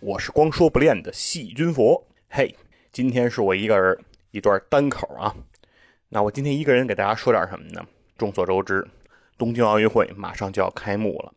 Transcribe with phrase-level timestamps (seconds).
[0.00, 2.06] 我是光说不练的细菌佛。
[2.30, 2.54] 嘿，
[2.92, 3.98] 今天是我一个人
[4.30, 5.34] 一段单口啊。
[6.08, 7.84] 那我今天一个人给大家说点什么呢？
[8.16, 8.86] 众所周知，
[9.36, 11.32] 东京奥运会马上就要开幕了。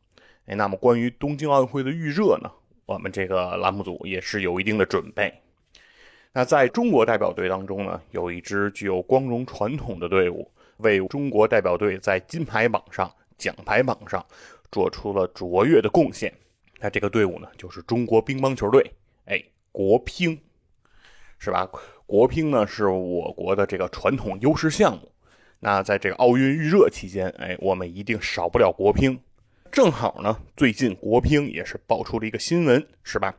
[0.45, 2.51] 哎，那么关于东京奥运会的预热呢，
[2.85, 5.33] 我们这个栏目组也是有一定的准备。
[6.31, 14.23] 那在中国代表队当中呢，有一支具有光荣传统的队伍，为中国代表队在金牌榜上、奖牌榜上。
[14.71, 16.33] 做出了卓越的贡献，
[16.81, 18.91] 那这个队伍呢，就是中国乒乓球队，
[19.25, 19.39] 哎，
[19.71, 20.41] 国乒，
[21.37, 21.69] 是吧？
[22.07, 25.11] 国乒呢是我国的这个传统优势项目。
[25.59, 29.19] 那在这个奥运预热期间，哎，我们一定少不了国乒。
[29.71, 33.35] 正好呢，最近国乒也是爆出了一个新闻，是吧？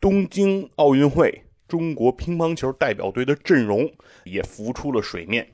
[0.00, 3.92] 东京奥运会中国乒乓球代表队的阵容
[4.22, 5.46] 也浮出了水面。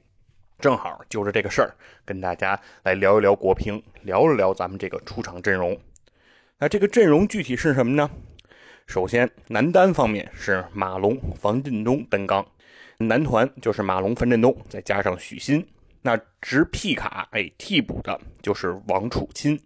[0.61, 5.77] 正好就着这个事儿，跟大家来聊一聊国乒，聊一聊咱们这个出场阵容。
[6.65, 8.11] 那这个阵容具体是什么呢？
[8.87, 12.43] 首先，男单方面是马龙、樊振东单刚，
[12.97, 15.63] 男团就是马龙、樊振东再加上许昕。
[16.01, 19.61] 那执 P 卡，哎，替补的就是王楚钦。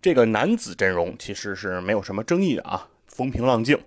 [0.00, 3.78] 这个男子阵容其实是没有什么争议的啊，风平浪静。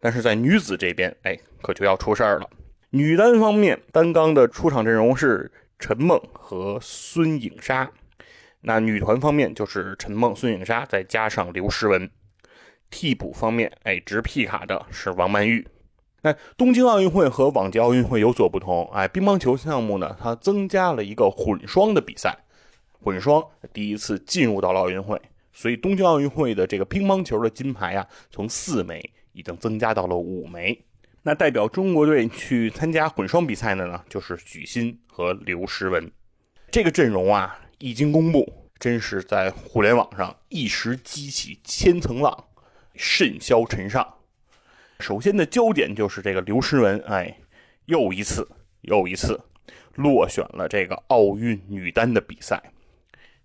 [0.00, 2.50] 但是在女子这边，哎，可就要出事儿了。
[2.90, 5.48] 女单方面，单刚的出场阵容是。
[5.82, 7.90] 陈梦和孙颖莎，
[8.62, 12.10] 那女团方面就是陈梦、孙颖莎，再加上刘诗雯。
[12.90, 15.66] 替补方面，哎，执 P 卡的是王曼玉。
[16.22, 22.36] 那东京奥运会和往届奥运会有所不同，哎，乒乓球项目呢，它增加了一个混双的比赛，
[23.00, 25.18] 混双第一次进入到了奥运会，
[25.52, 29.00] 所以东京奥运会的这个乒乓球的金牌啊，从四枚
[29.32, 30.78] 已经增加到了五枚。
[31.22, 36.10] 那代表中国队去参加混双比赛的呢，就是许昕和刘诗雯。
[36.70, 42.44] 这个阵容啊，一经公布，真是在互联网上一时激起千层浪，
[42.94, 44.06] 甚嚣尘上。
[44.98, 47.38] 首先的焦点就是这个刘诗雯，哎，
[47.86, 48.46] 又一次
[48.82, 49.40] 又一次
[49.94, 52.62] 落选了这个奥运女单的比赛。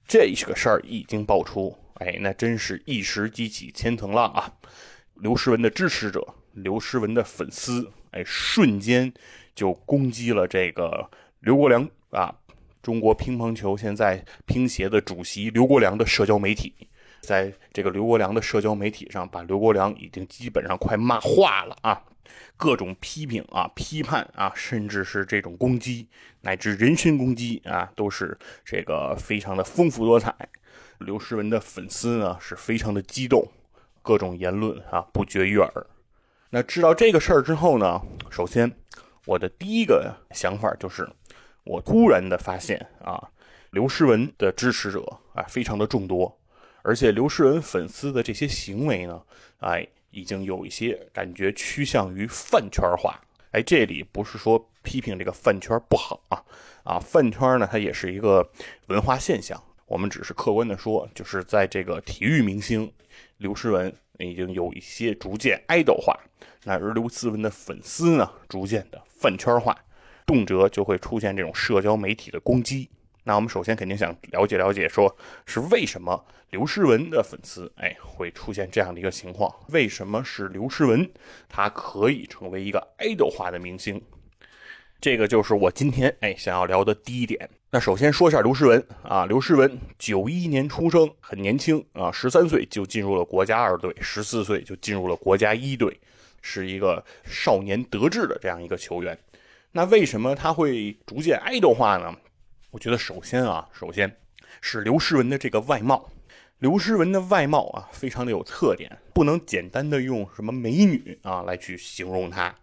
[0.05, 4.53] 这个事儿一经爆出，哎，那真是一时激起千层浪啊！
[5.13, 6.35] 刘诗雯的支持者。
[6.51, 9.13] 刘诗雯的粉丝，哎，瞬间
[9.53, 11.09] 就攻击了这个
[11.39, 12.33] 刘国梁啊！
[12.85, 16.71] 中国乒乓球现在乒协的主席刘国梁的社交媒体，
[17.19, 21.99] 在这个刘国梁的社交媒体上，把刘国梁已经基本上快骂化了啊！
[22.55, 26.07] 各种批评啊、批判啊，甚至是这种攻击，
[26.41, 30.31] 乃至人身攻击啊，都是这个非常的丰富多彩。
[30.99, 33.51] 刘诗雯的粉丝呢，是非常的激动，
[34.03, 35.87] 各种言论啊，不绝于耳。
[36.51, 38.71] 那知道这个事儿之后呢，首先
[39.25, 41.09] 我的第一个想法就是，
[41.65, 43.29] 我突然的发现啊，
[43.71, 45.01] 刘诗雯的支持者
[45.33, 46.39] 啊非常的众多，
[46.81, 49.21] 而且刘诗雯粉丝的这些行为呢，
[49.59, 53.19] 哎，已经有一些感觉趋向于饭圈化。
[53.51, 56.43] 哎，这里不是说批评这个饭圈不好啊，
[56.83, 58.49] 啊，饭圈呢它也是一个
[58.87, 62.91] 文化现象，我们只是客观的说，就是在这个体育明星
[63.37, 63.93] 刘诗雯。
[64.17, 66.17] 已经有一些逐渐爱豆化，
[66.63, 69.77] 那而刘诗雯的粉丝呢，逐渐的饭圈化，
[70.25, 72.89] 动辄就会出现这种社交媒体的攻击。
[73.23, 75.15] 那我们首先肯定想了解了解，说
[75.45, 79.51] 是为什么刘诗雯的粉丝哎会出现这样的一个情况？
[79.69, 81.09] 为什么是刘诗雯，
[81.49, 84.01] 她可以成为一个爱豆化的明星？
[85.01, 87.49] 这个就是我今天哎想要聊的第一点。
[87.71, 95.99] 那首先说一下刘诗雯啊，刘诗雯九一年出生，很年轻啊，十三岁就进入了国家二队，十四岁就进入了国家一队，
[96.41, 99.17] 是一个少年得志的这样一个球员。
[99.77, 102.15] 那为什么他会逐渐爱豆化呢？
[102.71, 104.19] 我觉得首先啊，首先
[104.61, 106.09] 是刘诗雯的这个外貌，
[106.59, 112.55] 刘诗雯的外貌啊，非常的有特点，不能简单的用什么美女啊来去形容她。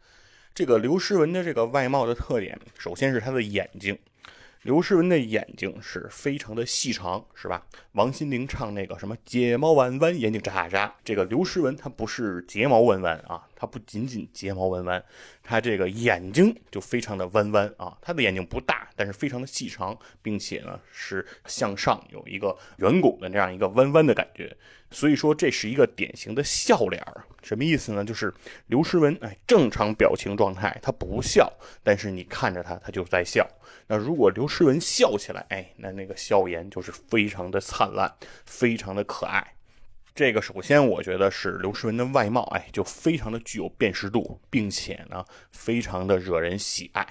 [0.55, 3.99] 这个刘诗雯的这个外貌的特点，首先是她的眼睛。
[4.63, 7.67] 刘诗雯的眼睛是非常的细长，是吧？
[7.93, 10.95] 王心凌唱那个什么睫毛弯弯，眼睛眨眨。
[11.03, 15.05] 这个刘诗雯她不是睫毛弯弯啊，她不仅仅睫毛弯弯，
[15.43, 17.99] 她这个眼睛就非常的弯弯啊。
[18.01, 24.57] 她的眼睛不大，但是非常的细长，并且呢是向上有一个圆拱的这样一个弯弯的感觉。
[24.93, 27.25] 所以说这是一个典型的笑脸儿。
[27.43, 28.05] 什么意思呢？
[28.05, 28.33] 就是
[28.67, 31.53] 刘诗雯哎，正常表情状态她不笑，
[31.83, 33.45] 但是你看着她，她就在笑。
[33.89, 38.15] 那如果刘诗雯笑起来，哎，那那个笑颜就是非常的灿烂，
[38.47, 39.55] 非常的可爱。
[40.15, 47.07] 这个首先我觉得是刘诗雯的外貌，哎，就非常的具有辨识度，并且呢，非常的惹人喜爱。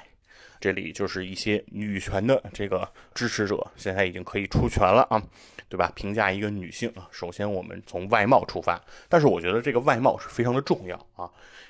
[0.61, 5.21] 这里就是一些女权的这个支持者，现在已经可以出拳了啊，
[5.67, 5.91] 对吧？
[5.95, 8.79] 评价一个女性啊，首先我们从外貌出发，
[9.09, 11.27] 但是我觉得这个外貌是非常的重要啊，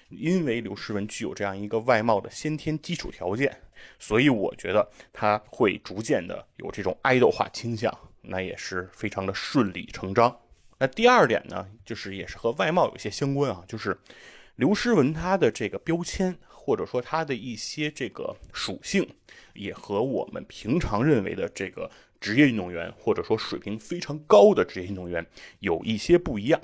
[0.10, 3.56] 因为刘诗雯具有这样一个外貌的先天基础条件，
[3.98, 10.38] 所以我觉得她会逐渐的有这种爱豆化倾向，那也是非常的顺理成章。
[10.78, 13.98] 那第二点呢，就是也是和外貌有些相关啊，就是
[14.56, 16.36] 刘诗雯她的这个标签，
[16.72, 19.06] 或者说他的一些这个属性，
[19.54, 21.92] 也和我们平常认为的这个
[22.22, 25.26] 职业运动员，或者说水平非常高的职业运动员
[25.60, 26.62] 有一些不一样。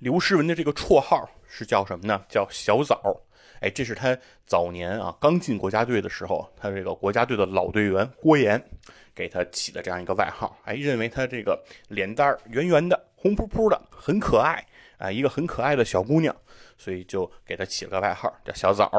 [0.00, 2.20] 刘诗雯的这个绰号是叫什么呢？
[2.28, 3.00] 叫小枣。
[3.60, 8.60] 哎，这是她早年啊刚进国家队的时候，她这个国家队的老队员郭岩
[9.14, 10.58] 给她起的这样一个外号。
[10.64, 13.00] 哎，认为她这个脸蛋圆圆的。
[13.14, 14.66] 红扑扑的，很可爱
[14.98, 16.34] 啊，一个很可爱的小姑娘，
[16.76, 18.90] 所以就给她起了个外号叫小枣。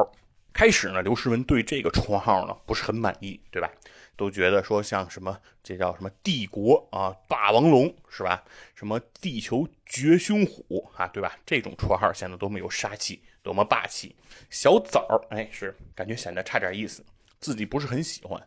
[0.56, 3.70] 开始呢，刘诗雯对这个绰号呢不是很满意，对吧？
[4.16, 8.42] 都觉得说像什么这叫什么帝国啊，霸王龙是吧？
[8.74, 11.36] 什么地球绝凶虎啊，对吧？
[11.44, 14.16] 这种绰号显得多么有杀气，多么霸气。
[14.48, 17.04] 小枣儿，哎，是感觉显得差点意思，
[17.38, 18.42] 自己不是很喜欢。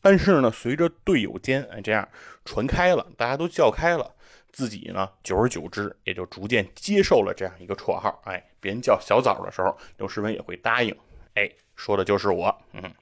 [0.00, 2.08] 但是呢，随着队友间哎这样
[2.46, 4.14] 传开了，大家都叫开了。
[4.50, 8.18] 自己呢，久而久之也就逐渐接受了这样一个绰号。
[8.24, 10.96] 哎，别人叫小枣的时候，刘诗雯也会答应。
[11.40, 12.54] 哎，说的就是我。
[12.74, 12.94] 嗯，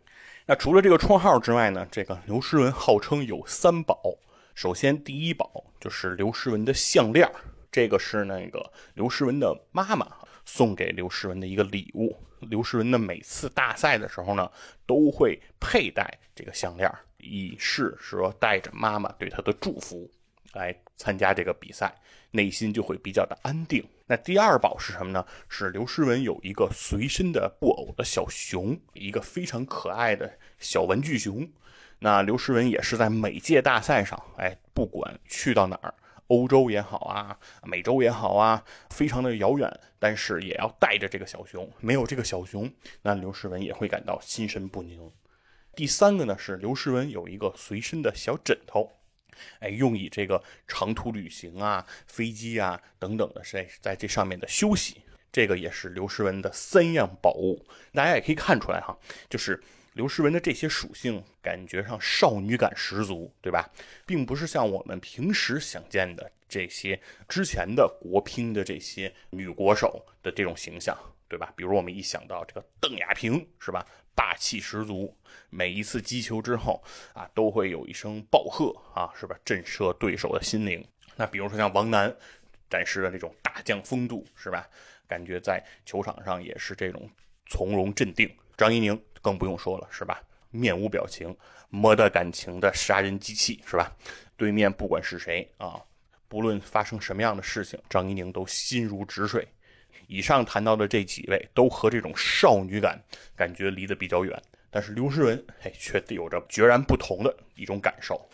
[0.47, 4.01] 那除了这个绰号之外呢，这个刘诗雯号称有三宝。
[4.55, 7.29] 首先，第一宝就是刘诗雯的项链，
[7.73, 10.07] 这个是那个刘诗雯的妈妈
[10.45, 12.17] 送给刘诗雯的一个礼物。
[12.43, 14.49] 刘诗雯呢，每次大赛的时候呢，
[14.87, 20.09] 都会佩戴这个项链，以示说带着妈妈对她的祝福。
[20.53, 21.95] 来参加这个比赛，
[22.31, 23.87] 内心就会比较的安定。
[24.07, 25.25] 那第二宝是什么呢？
[25.49, 31.47] 是刘诗雯有一个随身的布偶的小熊，一个非常可爱的小玩具熊。
[31.99, 35.93] 那刘诗雯也是在每届大赛上，哎，不管去到哪儿，
[36.29, 39.69] 欧洲也好啊，美洲也好啊，非常的遥远，
[39.99, 41.71] 但是也要带着这个小熊。
[41.81, 42.73] 没有这个小熊，
[43.03, 45.11] 那刘诗雯也会感到心神不宁。
[45.75, 48.98] 第三个呢，是刘诗雯有一个随身的小枕头。
[49.61, 55.03] 哎，用以这个长途旅行啊、飞机啊等等的，在在这上面的休息，
[55.33, 57.65] 这个也是刘诗雯的三样宝物。
[57.93, 58.97] 大家也可以看出来哈，
[59.29, 59.63] 就是
[59.95, 63.69] 刘诗雯的这些属性，感觉上少女感十足，对吧？
[64.07, 70.97] 并不是像我们平时想见的这些之前的国乒的这些女国手的这种形象，
[71.29, 71.53] 对吧？
[71.57, 73.85] 比如我们一想到这个邓亚萍，是吧？
[74.19, 75.17] 霸气十足，
[75.49, 76.83] 每一次击球之后
[77.13, 79.39] 啊，都会有一声暴喝啊，是吧？
[79.45, 80.85] 震慑对手的心灵。
[81.15, 82.13] 那比如说像王楠
[82.69, 84.69] 展示的那种大将风度，是吧？
[85.07, 87.09] 感觉在球场上也是这种
[87.47, 88.29] 从容镇定。
[88.57, 90.21] 张怡宁更不用说了，是吧？
[90.51, 91.33] 面无表情，
[91.69, 93.97] 没得感情的杀人机器，是吧？
[94.37, 95.81] 对面不管是谁啊，
[96.27, 99.47] 不论发生什么样的事情，张怡宁都心如止水。
[100.09, 102.99] 以上谈到的这几位都和这种少女感
[103.37, 108.29] 感觉离得比较远，但是刘诗雯嘿却有着截然不同的一种感受。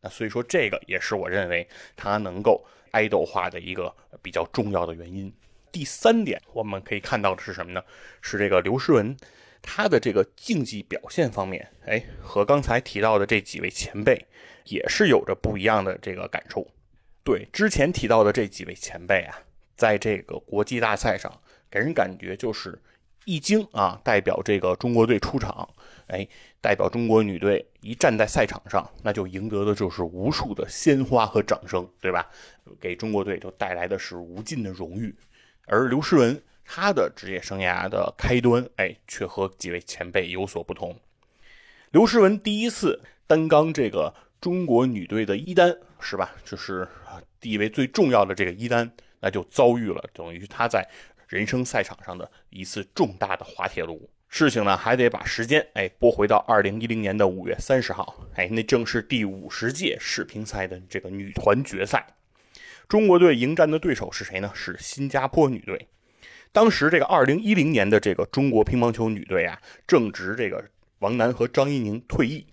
[0.00, 5.30] 那所以说这个也是我认为她能够爱豆化的一个比较重要的原因。
[5.70, 7.82] 第三点我们可以看到的是什么呢？
[8.22, 9.14] 是这个刘诗雯
[9.60, 14.26] 她的这个竞技表现方面，哎，和刚才提到的这几位前辈
[14.64, 16.66] 也是有着不一样的这个感受。
[17.22, 19.42] 对之前提到的这几位前辈啊。
[19.78, 22.78] 在这个国际大赛上，给人感觉就是
[23.24, 25.68] 一经啊，代表这个中国队出场，
[26.08, 26.26] 哎，
[26.60, 32.28] 代表中国女队一站在赛场上，那就赢得的就是无数的鲜花和掌声，对吧？
[32.80, 35.14] 给中国队就带来的是无尽的荣誉。
[35.66, 40.98] 而刘诗雯她的职业生涯的开端，哎，却和几位前辈有所不同。
[41.92, 46.34] 刘诗雯第一次担纲这个中国女队的一单，是吧？
[46.44, 46.88] 就是
[47.38, 48.90] 地位最重要的这个一单。
[49.20, 50.86] 那就遭遇了等于他在
[51.28, 54.08] 人生赛场上的一次重大的滑铁卢。
[54.30, 62.06] 事情呢，还得把时间哎拨回到二零一零年的五月三十号，哎，那正是第五十届世乒赛的这个女团决赛。
[62.86, 64.50] 中国队迎战的对手是谁呢？
[64.54, 65.88] 是新加坡女队。
[66.52, 70.62] 当时这个二零一零年的这个中国乒乓球女队啊，正值这个
[70.98, 72.46] 王楠和张怡宁退役。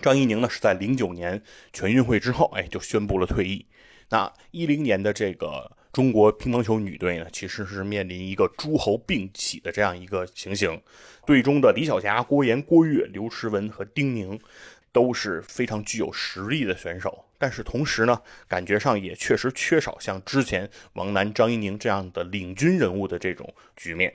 [0.00, 3.66] 张怡宁呢是在零九年全运会之后，哎，就宣布了退役。
[4.10, 10.80] 那一零年的这个中国乒乓球女队呢，其实是面临一个诸侯并起的这样一个情形。
[11.26, 14.40] 队中的李晓霞、郭岩、郭跃、刘诗雯和丁宁
[14.90, 24.14] 都是非常具有实力的选手，但是同时呢，感觉上也确实缺少像之前王楠、张怡宁这样的领军人物的这种局面。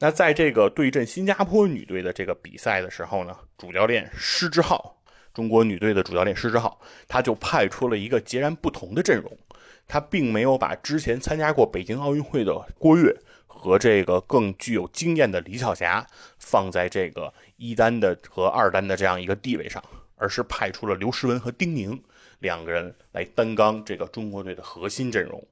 [0.00, 4.98] 那在这个对阵新加坡女队的这个比赛的时候呢，主教练施之浩。
[5.32, 9.38] 中国女队的主教练施之浩，他就派出了一个截然不同的阵容。
[9.86, 13.14] 他并没有把之前参加过北京奥运会的郭跃
[13.46, 16.06] 和这个更具有经验的李晓霞
[16.38, 19.82] 放在这个一单的和二单的这样一个地位上，
[20.16, 22.02] 而是派出了刘诗雯和丁宁
[22.38, 25.46] 两个人来担纲这个中国队的核心阵容，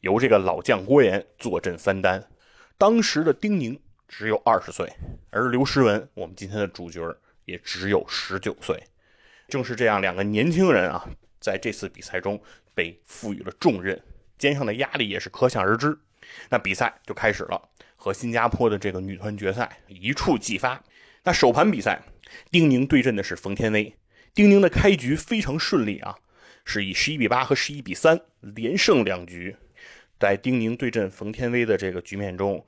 [0.00, 2.28] 由这个老将郭岩坐镇三单。
[2.78, 4.92] 当时的丁宁只有二十岁，
[5.30, 7.00] 而刘诗雯，我们今天的主角
[7.44, 8.82] 也只有十九岁。
[9.48, 11.08] 正是这样，两个年轻人啊，
[11.38, 12.42] 在这次比赛中
[12.74, 14.00] 被赋予了重任，
[14.38, 15.98] 肩上的压力也是可想而知。
[16.48, 20.82] 那比赛就开始了，和新加坡的这个女团决赛一触即发。
[21.24, 22.02] 那首盘比赛，
[22.50, 23.94] 丁宁对阵的是冯天薇。
[24.34, 26.16] 丁宁的开局非常顺利啊，
[26.64, 29.56] 是以十一比八和十一比三连胜两局。
[30.18, 32.64] 在丁宁对阵冯天薇的这个局面中，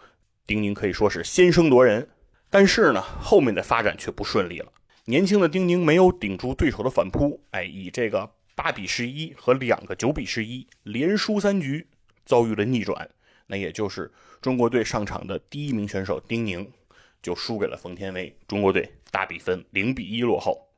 [0.47, 2.09] 丁宁可以说是先声夺人。
[2.51, 4.73] 但是呢，后面的发展却不顺利了。
[5.07, 11.87] 年轻的丁宁没有顶住对手的反扑，哎，以这个八比十一和两个九比十一连输三局，
[12.25, 13.09] 遭遇了逆转。
[13.47, 16.71] 那也就是中国队上场的第一名选手丁宁
[17.23, 20.69] 就输给了冯天薇，中国队大比分零比一落后。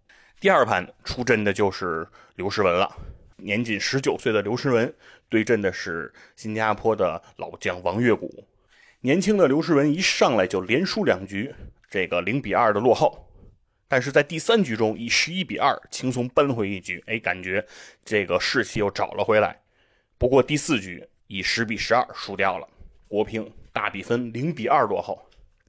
[0.40, 2.94] 第二盘出阵的就是刘诗雯了，
[3.36, 4.92] 年仅十九岁的刘诗雯
[5.28, 8.44] 对阵的是新加坡的老将王月谷。
[9.00, 11.54] 年轻的刘诗雯一上来就连输两局，
[11.88, 13.25] 这个零比二的落后。
[13.88, 17.64] 但是在第三局中以十一比二轻松扳回一局，哎，感觉
[18.04, 19.60] 这个士气又找了回来。
[20.18, 22.68] 不过第四局以十比十二输掉了，
[23.06, 25.22] 国乒大比分零比二落后。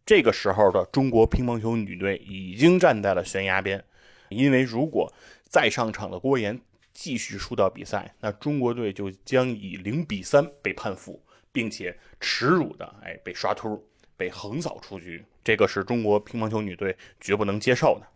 [0.05, 3.83] 这个时候的中国乒乓球女队已经站在了悬崖边，
[4.29, 6.59] 因为如果再上场的郭岩
[6.93, 11.21] 继续输掉比赛，那中国队就将以零比三被判负，
[11.51, 13.85] 并且耻辱的哎被刷秃。
[14.17, 18.07] 被横扫出局，这个是中国乒乓球女队绝不能接受的。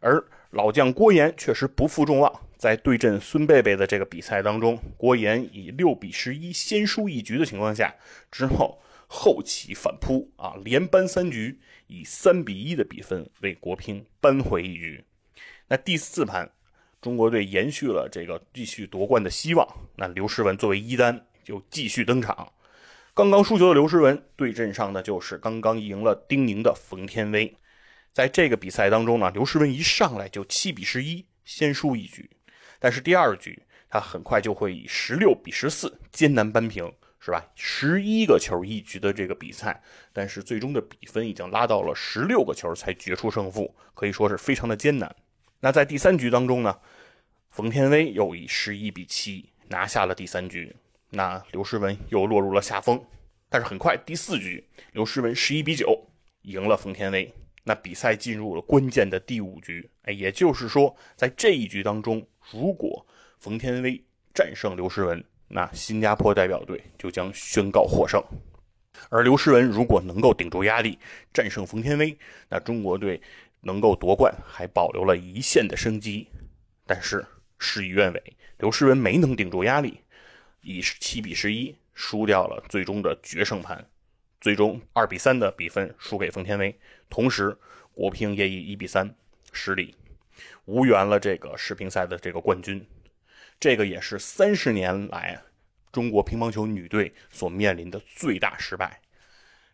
[0.00, 7.94] 而老将郭岩确实不负众望，在对阵孙贝贝的这个比赛当中，郭岩以六比十一先输一局的情况下，
[8.30, 15.04] 之后后起反扑啊，连扳三局，以三比一的比分为国乒扳回一局。
[15.68, 16.52] 那第四盘，
[17.00, 22.52] 中国队延续了这个继续夺冠的希望，那刘诗雯作为一单就继续登场。
[23.16, 27.56] 刚刚输球的刘诗雯对阵上的就是刚刚赢了丁宁的冯天薇。
[28.12, 32.28] 在这个比赛当中呢，刘诗雯一上来就七比十一先输一局，
[32.78, 37.42] 但是第二局她很快就会以十六比十四艰难扳平，是吧？
[37.54, 39.82] 十一个球一局的这个比赛，
[40.12, 45.16] 但是最终的比分已经拉到了十六个球才决出胜负，可以说是非常的艰难。
[45.60, 46.76] 那在第三局当中呢，
[47.48, 50.76] 冯天薇又以十一比七拿下了第三局。
[51.10, 53.02] 那刘诗雯又落入了下风，
[53.48, 56.08] 但是很快第四局，刘诗雯十一比九
[56.42, 57.32] 赢了冯天薇。
[57.68, 63.04] 那比赛进入了关键的第五局，哎，也就是说，在这一局当中，如果
[63.38, 64.00] 冯天薇
[64.32, 68.20] 战胜刘诗雯，那新加坡代表队就将宣告获胜；
[69.08, 70.96] 而刘诗雯如果能够顶住压力
[71.32, 72.16] 战胜冯天薇，
[72.48, 73.20] 那中国队
[73.62, 76.28] 能够夺冠，还保留了一线的生机。
[76.86, 77.26] 但是
[77.58, 80.00] 事与愿违，刘诗雯没能顶住压力。
[80.66, 83.88] 以七比十一输掉了最终的决胜盘，
[84.40, 86.76] 最终二比三的比分输给冯天薇。
[87.08, 87.56] 同时，
[87.92, 89.14] 国乒也以一比三
[89.52, 89.94] 失利，
[90.64, 92.84] 无缘了这个世乒赛的这个冠军。
[93.60, 95.40] 这个也是三十年来
[95.92, 99.00] 中国乒乓球女队所面临的最大失败。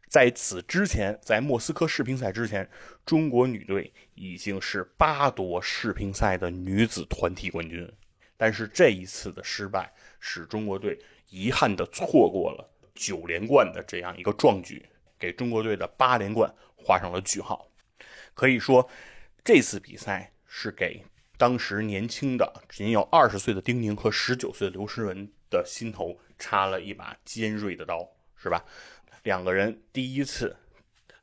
[0.09, 2.69] 在此之前，在莫斯科世乒赛之前，
[3.07, 7.91] 中国女队已经是八夺世乒赛的女子团体冠军。
[8.37, 9.95] 但是这一次的失败，
[10.25, 10.97] 使中国队
[11.31, 14.89] 遗憾地错过了九连冠的这样一个壮举，
[15.19, 17.69] 给中国队的八连冠画上了句号。
[18.33, 18.89] 可以说，
[19.43, 21.05] 这次比赛是给
[21.37, 28.65] 当时年轻的仅有二十岁的丁宁和十九岁的刘诗雯的心头插了一把尖锐的刀，是吧？
[29.25, 30.57] 两个人第一次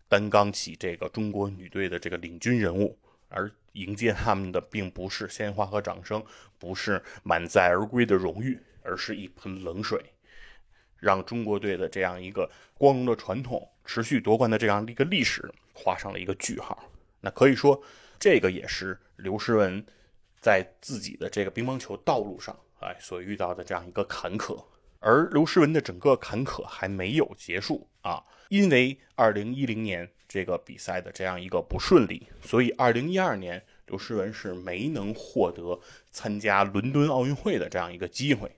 [0.09, 3.49] 担纲起这个中国女队的这个领军人物，而。
[3.73, 6.21] 迎接他们的并不是鲜花和掌声，
[6.57, 10.03] 不是满载而归的荣誉，而是一盆冷水。
[10.97, 16.77] 让中国队的这样一个光荣的传统、持续夺冠的这样一个历史画上了一个句号。
[17.21, 17.81] 那可以说，
[18.19, 19.85] 这个也是刘诗雯
[20.41, 24.61] 在自己的这个乒乓球道路上，哎，所遇到的这样一个坎坷。
[24.99, 35.79] 而刘诗雯的整个坎坷还没有结束啊，因为2010年这个比赛的这样一个不顺利，所以2012年刘诗雯是没能获得
[36.11, 38.51] 参加伦敦奥运会的这样一个机会。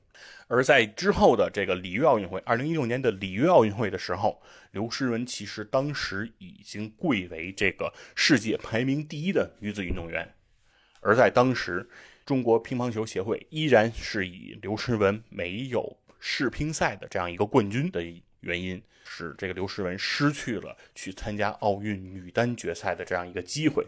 [0.54, 10.36] 而在之后的这个里约奥运会，2016年的里约奥运会的时候，刘诗雯其实当时已经贵为这个世界排名第一的女子运动员。
[11.00, 11.90] 而在当时，
[12.26, 18.04] 中国乒乓球协会依然是以刘诗雯没有世乒赛的这样一个冠军的
[18.42, 23.88] 原因，使这个刘诗雯失去了去参加奥运女单决赛的这样一个机会。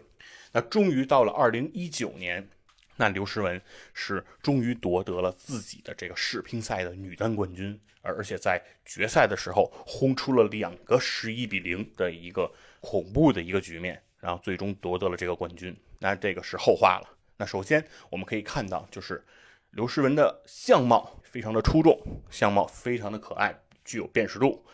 [0.52, 2.48] 那终于到了2019年。
[2.96, 3.60] 那刘诗雯
[3.92, 15.76] 是终于夺得了自己的这个世乒赛的女单冠军，而而且在决赛的时候轰出了两个十一比零的一个恐怖的一个局面，然后最终夺得了这个冠军。
[15.98, 17.18] 那这个是后话了。
[17.36, 19.24] 那首先我们可以看到，就是
[19.70, 24.64] 刘诗雯的相貌非常的出众，相貌非常的可爱，具有辨识度。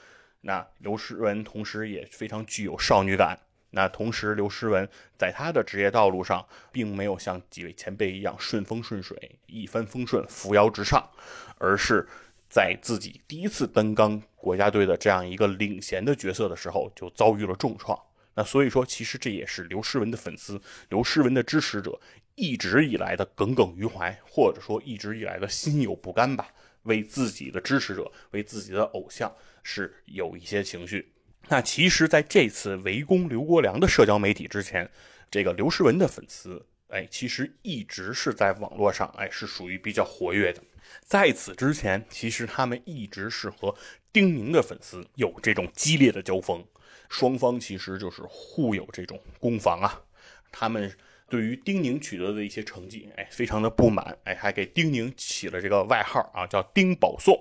[0.43, 3.39] 那刘诗雯同时也非常具有少女感。
[3.71, 11.09] 那同时，刘诗雯在她的职业道路上，并没有像几位前辈一样顺风顺水、一帆风顺、扶摇直上，
[11.59, 12.07] 而是
[12.49, 17.99] 在自己第一次担纲国家队的这样一个领衔的角色的时候，就遭遇了重创。
[18.35, 22.01] 那所以说，其实这也是刘诗雯的粉丝、刘诗雯的支持者
[22.35, 26.49] 一直以来的耿耿于怀，或者说一直以来的心有不甘吧。
[26.85, 29.31] 为自己的支持者、为自己的偶像，
[29.63, 31.13] 是有一些情绪。
[31.49, 34.89] 那其实，在这次围攻刘国梁的社交媒体之前，
[35.31, 40.63] 这个刘诗雯的粉丝，哎，其实一直是在网络上，哎，是属于比较活跃的。
[41.05, 43.75] 在此之前，其实他们一直是和
[44.13, 46.65] 丁宁的粉丝有这种激烈的交锋，
[47.09, 50.03] 双方其实就是互有这种攻防啊。
[50.53, 50.93] 他们
[51.29, 57.37] 对于丁宁取得的一些成绩，哎，非常的不满，哎，还给丁宁起了这个外号啊，叫“丁保送”，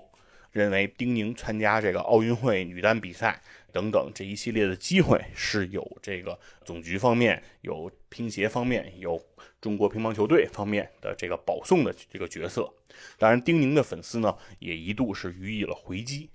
[0.52, 3.42] 认为丁宁参加这个奥运会女单比赛。
[3.72, 9.22] 等等这一系列的机会是有这个总局方面、有乒协方面、有
[9.62, 12.74] 中国乒乓球队方面的这个保送的这个角色。
[13.18, 16.30] 当然，丁宁的粉丝呢也一度是予以了回击。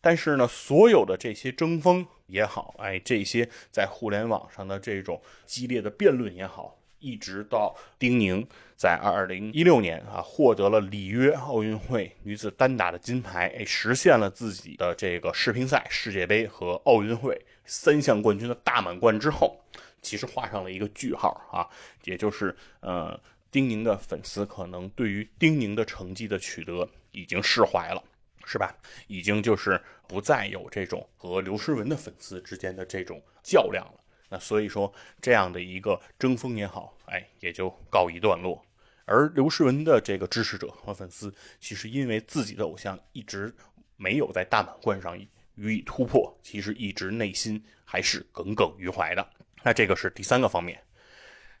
[0.00, 6.78] 但是呢，所有的这些争锋也好，哎，这些在互联网上的这种激烈的辩论也好。
[6.98, 19.60] 一直到丁宁在二零一六年啊获得了里约奥运会女子单打的金牌，哎，实现了自己的这个世乒赛、世界杯和奥运会三项冠军的大满贯之后，
[20.02, 21.68] 其实画上了一个句号啊，
[22.04, 23.18] 也就是呃，
[23.50, 28.02] 丁宁的粉丝可能对于丁宁的成绩的取得已经释怀了，
[28.44, 28.76] 是吧？
[29.06, 34.00] 已经就是不再有这种和刘诗雯的粉丝之间的这种较量了。
[34.28, 38.64] 那所以说，这样的一个争锋也好，哎，也就告一段落。
[39.04, 43.54] 而刘诗雯的这个支持者和粉丝，其实因为自己的偶像一直
[43.96, 45.16] 没有在大满贯上
[45.54, 49.24] 予以突破，其实一直内心还是耿耿于怀的。
[49.62, 50.82] 那这个是第三个方面。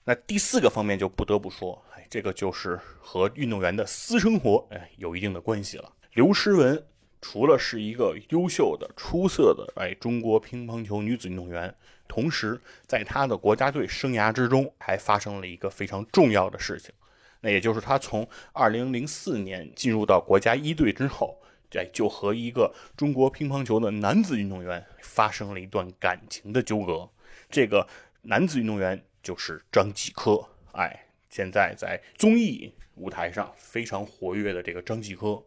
[0.04, 5.92] 那第四个方面就不得不说，哎，这个就是和运动员的私生活，哎，有一定的关系了。
[6.14, 6.86] 刘诗雯。
[7.22, 11.74] 除了是一个优秀的、出色的哎中国乒乓球女子运动员，
[12.08, 16.92] 同时在他的国家队生涯之中，还发生了一个非常重要的事情，
[17.40, 21.40] 那也就是他从2004年进入到国家一队之后，
[21.70, 27.08] 哎就和一个中国乒乓球的男子运动员发生了一段感情的纠葛。
[27.50, 27.86] 这个
[28.22, 35.44] 男子运动员就是张继科，哎，现在在综艺舞台上非常活跃的这个张继科，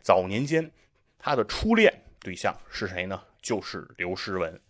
[0.00, 0.70] 早年间。
[1.24, 3.22] 他的初恋对象是谁呢？
[3.40, 4.60] 就是刘诗雯，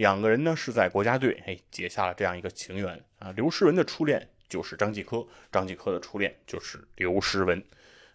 [0.00, 3.30] 两个人呢是在国家队哎结下了这样一个情缘啊。
[3.36, 7.62] 刘诗雯的初恋就是张继科，张继科的初恋就是刘诗雯，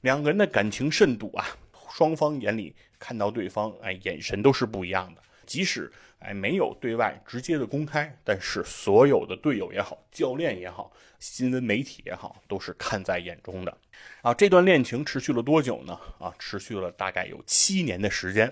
[0.01, 1.45] 两个人的感情甚笃啊，
[1.93, 5.21] 双方眼里看到对方哎眼神都是不一样的。
[5.45, 13.77] 即使哎没有对外直接的公开，但是所有的队友也好，教练也好，新闻媒体也好，都是看在眼中的。
[14.23, 15.93] 啊，这段恋情持续了多久呢？
[16.17, 18.51] 啊，持续了大概有七年的时间。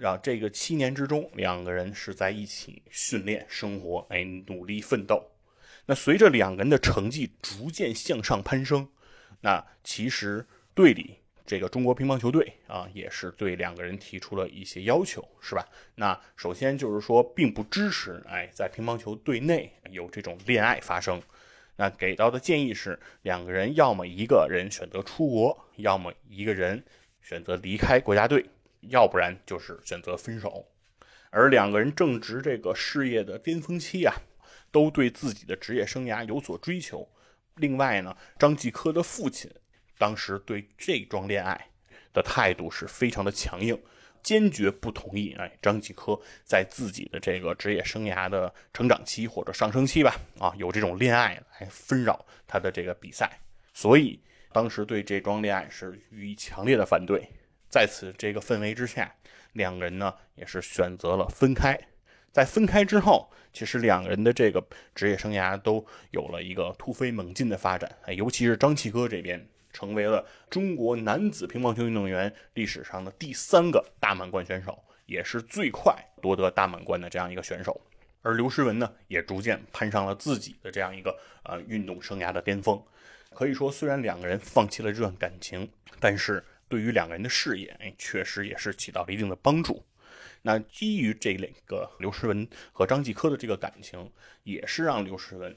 [0.00, 5.30] 然后这个七年之中，两个人是在一起训练、生活，哎，努力奋斗。
[5.86, 8.88] 那随着两个人的成绩逐渐向上攀升，
[9.40, 11.18] 那其实队里。
[11.46, 15.66] 这个中国乒乓球队啊，也是对两个人提出了一些要求，是吧？
[15.94, 21.22] 那首先就是说，并不支持哎，在乒乓球队内有这种恋爱发生。
[21.76, 26.84] 那给到的建议是，两个人要么一个人选择出国，要么一个人
[27.22, 28.44] 选择离开国家队。
[28.80, 30.66] 要不然就是选择分手。
[31.30, 34.14] 而两个人正值这个事业的巅峰期啊，
[34.70, 37.06] 都对自己的职业生涯有所追求。
[37.56, 39.50] 另外呢，张继科的父亲
[39.98, 41.68] 当时对这桩恋爱
[42.14, 43.78] 的态度是非常的强硬，
[44.22, 45.34] 坚决不同意。
[45.38, 53.38] 哎，张继科在自己的这个职业生涯的成长期或者上升期吧，啊，有这种恋爱来纷扰他的这个比赛，
[53.74, 54.18] 所以
[54.50, 57.28] 当时对这桩恋爱是予以强烈的反对。
[57.68, 59.14] 在此这个氛围之下。
[59.54, 61.76] 两个人呢，也是选择了分开。
[62.30, 67.90] 在分开之后，其实两个人的这个职业生涯都有了一个突飞猛进的发展。
[68.04, 77.80] 哎，尤其是张继科这边，成为了中国男子乒乓球运动员历史上的第三个大满贯选手，也是最快夺得大满贯的这样一个选手。
[78.22, 82.80] 而刘诗雯呢，也逐渐攀上了自己的这样一个呃运动生涯的巅峰。
[83.34, 86.44] 可以说，虽然两个人放弃了这段感情，但是。
[86.68, 89.84] 对于两个人的事业，哎，确实也是起到了一定的帮助。
[90.42, 94.10] 那基于这两个刘诗雯和张继科的这个感情，
[94.44, 95.54] 也是让刘诗雯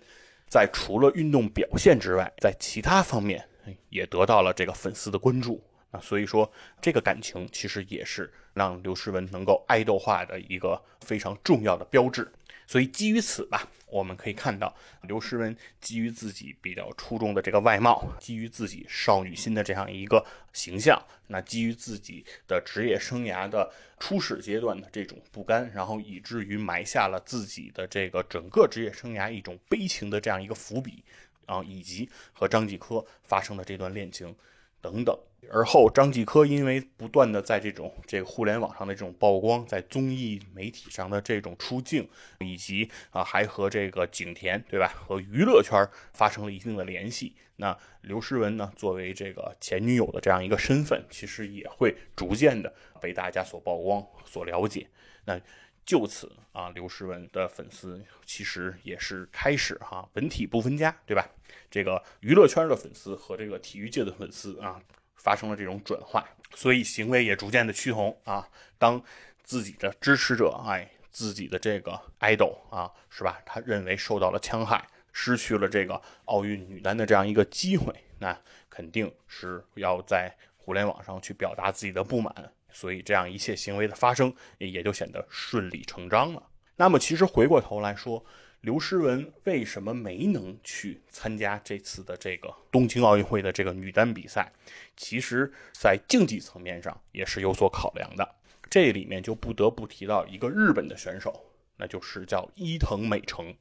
[0.47, 3.47] 在除了运动表现之外，在其他方面
[3.89, 5.63] 也得到了这个粉丝的关注。
[5.91, 6.49] 啊，所以说
[6.81, 12.31] 这个感情其实也是让刘诗雯能够爱豆化的一个非常重要的标志。
[12.71, 31.03] 所以基于此吧，我们可以看到刘诗雯基于自己比较出众的这个外貌，基于自己少女心的这样一个形象，那基于自己的职业生涯的初始阶段的这种不甘，然后以至于埋下了自己的这个整个职业生涯一种悲情的这样一个伏笔，
[31.47, 34.33] 啊以及和张继科发生的这段恋情
[34.79, 35.13] 等等。
[35.49, 42.07] 而后，张继科因为不断的在这种这个互联网上的这种曝光，在综艺媒体上的这种出镜，
[42.39, 47.35] 以及啊还和这个景甜对吧，和娱乐圈发生了一定的联系。
[47.57, 54.87] 那刘诗雯呢，作为这个前女友的这样一个身份，其实也会逐渐的被大家所曝光、所了解。
[55.25, 55.39] 那
[55.85, 61.27] 就此啊，刘诗雯的粉丝其实也是开始哈本体不分家，对吧？
[61.69, 64.81] 这个娱乐圈的粉丝和这个体育界的粉丝啊。
[65.23, 68.47] 发生了这种转化，所以行为也逐渐的趋同啊。
[68.79, 69.01] 当
[69.43, 73.39] 自己的支持者，哎，自己的这个 idol 啊，是吧？
[73.45, 78.35] 他认为受到了戕害，失去了这个奥运女单的这样一个机会，那
[78.69, 82.51] 肯定是要在互联网上去表达自己的不满。
[82.71, 86.41] 所以这样一切行为的发生，也就显得顺理成章了。
[86.77, 88.25] 那么，其实回过头来说。
[88.61, 94.51] 刘诗雯为什么没能去参加这次的这个东京奥运会的这个女单比赛？
[94.95, 98.35] 其实，在竞技层面上也是有所考量的。
[98.69, 101.47] 这里面就不得不提到一个日本的选手，
[101.77, 103.55] 那就是叫伊藤美诚。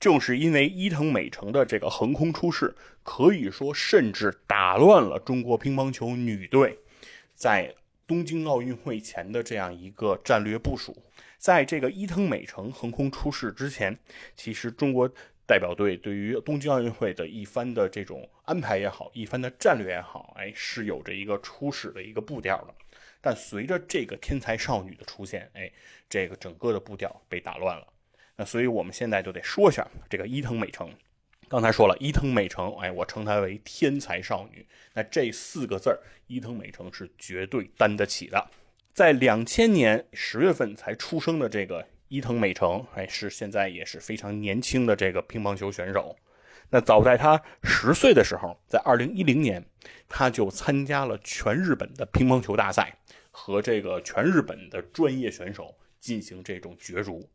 [0.00, 2.74] 正是因为伊藤美诚的这个横空出世，
[3.04, 6.80] 可以说甚至打乱了中国乒乓球女队
[7.36, 7.72] 在
[8.08, 10.96] 东京奥运会前的这样一个战略部署。
[11.42, 13.98] 在这个伊藤美诚横空出世之前，
[14.36, 15.12] 其实中国
[15.44, 22.72] 代表队对于东京奥运会的一番的这种安排也好，一番的战略也好，哎，是有着一个初始的一个步调的。
[23.20, 25.68] 但随着这个天才少女的出现，哎，
[26.08, 27.88] 这个整个的步调被打乱了。
[28.36, 30.88] 那所以我们现在就得说一下这个伊藤美诚。
[31.48, 34.64] 刚才说了，伊藤美诚，哎，我称她为天才少女。
[34.94, 38.48] 那这四个字儿，伊藤美诚是绝对担得起的。
[38.92, 46.14] 在两千年十月份才出生的这个伊藤美诚，哎，是现在也是非常年轻的这个乒乓球选手。
[46.68, 49.64] 那早在他十岁的时候，在二零一零年，
[50.08, 52.94] 他就参加了全日本的乒乓球大赛，
[53.30, 57.26] 和这个全日本的专业选手进行这种角逐。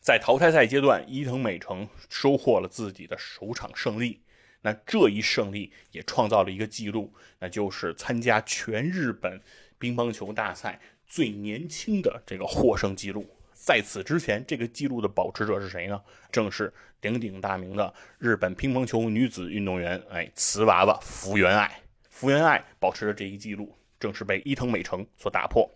[0.00, 4.22] 在淘汰赛阶段，伊藤美诚收获了自己的首场胜利。
[4.62, 9.40] 那这一胜利也创造了一个记录，那就是参加全日本
[9.78, 10.80] 乒乓球大赛。
[11.06, 16.00] 最年轻的这个获胜记录，在此之前，这个记录的保持者是谁呢？
[16.30, 21.80] 正是鼎鼎大名的日本乒乓球女子运动员，哎，瓷娃娃福原爱。
[22.08, 25.70] 福原爱保持的这一记录，正是被伊藤美诚所打破。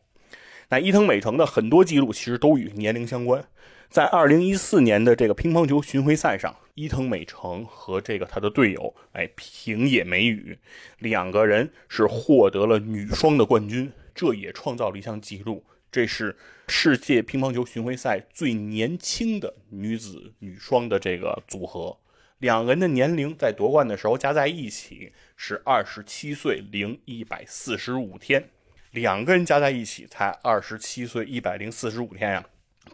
[0.69, 3.45] 那伊藤美诚的很多记录其实都与年龄相关。
[3.88, 10.57] 在2014年的这个乒乓球巡回赛上，伊藤美诚和这个他的队友，哎，平野美宇，
[10.99, 13.93] 两个人是获得了女双的冠军。
[14.14, 16.37] 这也创造了一项纪录，这是
[16.68, 21.99] 世界乒乓球巡回赛最年轻的女子女双的这个组合。
[22.38, 28.49] 两个人的年龄在夺冠的时候加在一起是二十七岁零一百四十五天，
[28.92, 32.46] 两个人加在一起才二十七岁一百零四十五天呀，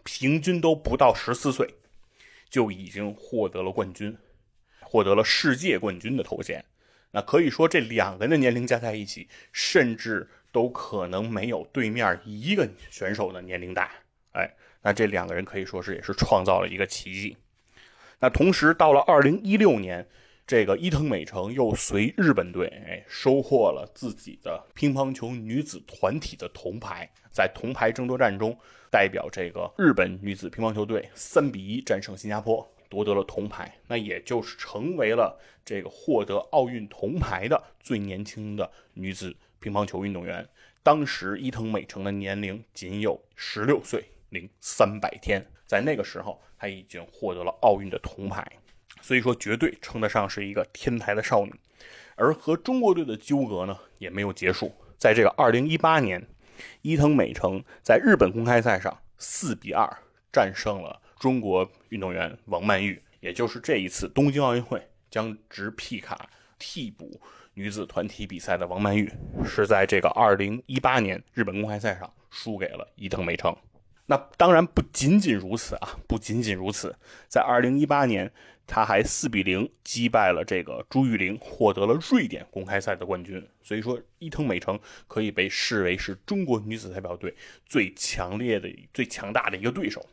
[0.03, 1.75] 平均都不到十四岁，
[2.49, 4.17] 就已经获得了冠军，
[4.81, 6.65] 获得了世界冠军的头衔。
[7.11, 10.29] 那可以说，这两个人的年龄加在一起，甚至。
[10.57, 13.91] 都可能没有对面一个选手的年龄大。
[14.31, 17.37] 哎，那这两个人可以说是也是创造了一个奇迹。
[18.19, 20.07] 那同时到了二零一六年，
[20.47, 28.57] 这个伊藤美诚又随日本队哎收获了自己的乒乓球女子团体的铜牌，在铜牌争夺战中，
[28.89, 33.71] 代表这个日本女子乒乓球队三比一战胜新加坡，夺得了铜牌。
[33.87, 40.47] 那也就是成为了这个获得奥运铜牌的最年轻的女子乒乓球运动员。
[40.83, 45.45] 当时伊藤美诚的年龄仅有十六岁零三百天。
[45.65, 48.45] 在那个时候，她已经获得了奥运的铜牌，
[49.01, 51.53] 所以说绝对称得上是一个天才的少女。
[52.15, 54.73] 而和中国队的纠葛呢，也没有结束。
[54.97, 56.25] 在这个2018年，
[56.81, 59.89] 伊藤美诚在日本公开赛上4比2
[60.31, 67.19] 战胜了中国运动员王曼玉，也就是这一次东京奥运会将执皮卡替补
[67.57, 69.11] 女子团体比赛的王曼玉，
[69.43, 73.53] 是在这个2018年日本公开赛上输给了伊藤美诚。
[74.05, 76.95] 那当然不仅仅如此啊，不仅仅如此，
[77.27, 78.31] 在二零一八年，
[78.67, 83.43] 他还四比零击败了这个朱玉玲，获得了瑞典公开赛的冠军。
[83.63, 90.05] 所以说，伊藤美诚可以被视为是中国女子代表队最强烈的、最强大的一个对手。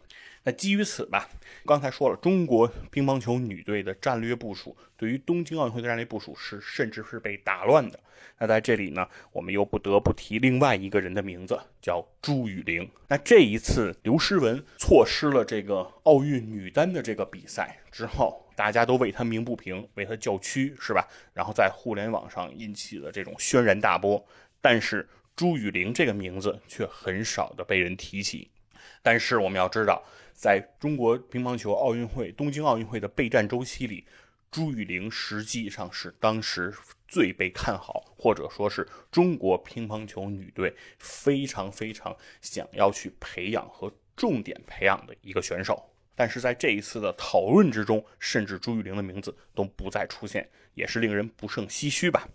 [0.47, 1.29] 那基于此吧，
[1.65, 7.99] 刚才说了，中国乒乓球女队的战略部署，对于东京奥运会的战略部署是甚至是被打乱的。
[8.39, 12.91] 那在这里呢，我们又不得不提另外一个人的名字，叫朱雨玲。
[13.09, 21.09] 那这一次刘诗雯错失了这个奥运女单的这个比赛之后，大家都为她鸣不平，为她叫屈，是吧？
[21.33, 24.23] 然后在互联网上引起了这种轩然大波。
[24.61, 28.51] 但是朱雨玲这个名字却很少的被人提起。
[29.01, 30.05] 但是我们要知道。
[30.35, 34.05] 在中国乒乓球奥运会、东京奥运会的备战周期里，
[34.51, 36.75] 朱雨玲实际上是当时
[37.07, 45.91] 最被看好，或者说是中国乒乓球女队非常非常想要去培养和重点培养的一个选手。
[46.17, 52.29] 但是在这一次的讨论之中，甚至朱雨玲的名字都不再出现，也是令人不胜唏嘘吧。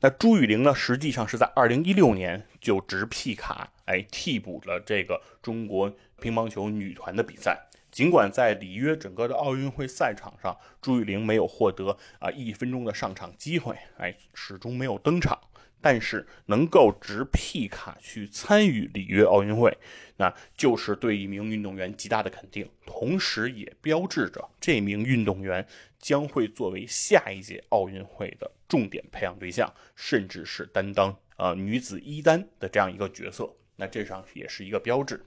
[0.00, 7.68] 那朱雨玲呢，实际上是在二零一六年就执皮卡，哎，替补了这个中国乒乓球女团的比赛。
[7.90, 15.38] 尽管在里约整个的奥运会赛场上，朱雨玲没有获得啊一分钟的上场机会，哎，始终没有登场。
[15.80, 19.76] 但是能够执皮卡去参与里约奥运会，
[20.16, 25.66] 那就是对一名运动员极大的肯定，同时也标志着这名运动员
[25.98, 33.54] 将会作为下一届奥运会的重点培养对象，甚至是担当呃女子一单的这样一个角色。
[33.76, 35.22] 那这上也是一个标志。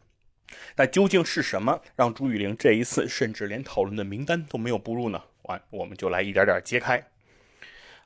[0.76, 5.24] 那究竟是什么让朱雨玲这一次甚至连讨论的名单都没有步入呢？
[5.44, 7.08] 完，我们就来一点点揭开。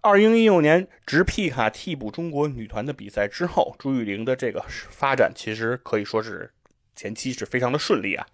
[0.01, 6.51] 二零一六年执皮卡替补中国女团的比赛之后，朱雨玲的这个发展其实可以说是
[6.95, 8.25] 前期是非常的顺利啊。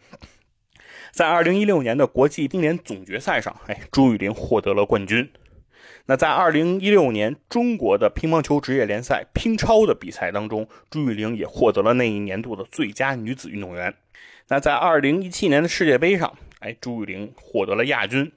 [1.12, 5.30] 在二零一六年的国际乒联总决赛上，哎，朱雨玲获得了冠军。
[6.10, 13.93] 那在二零一六年中国的乒乓球职业联赛乒超的比赛当中，朱雨玲也获得了那一年度的最佳女子运动员。
[14.48, 18.32] 那在二零一七年的世界杯上，哎，朱雨玲获得了亚军。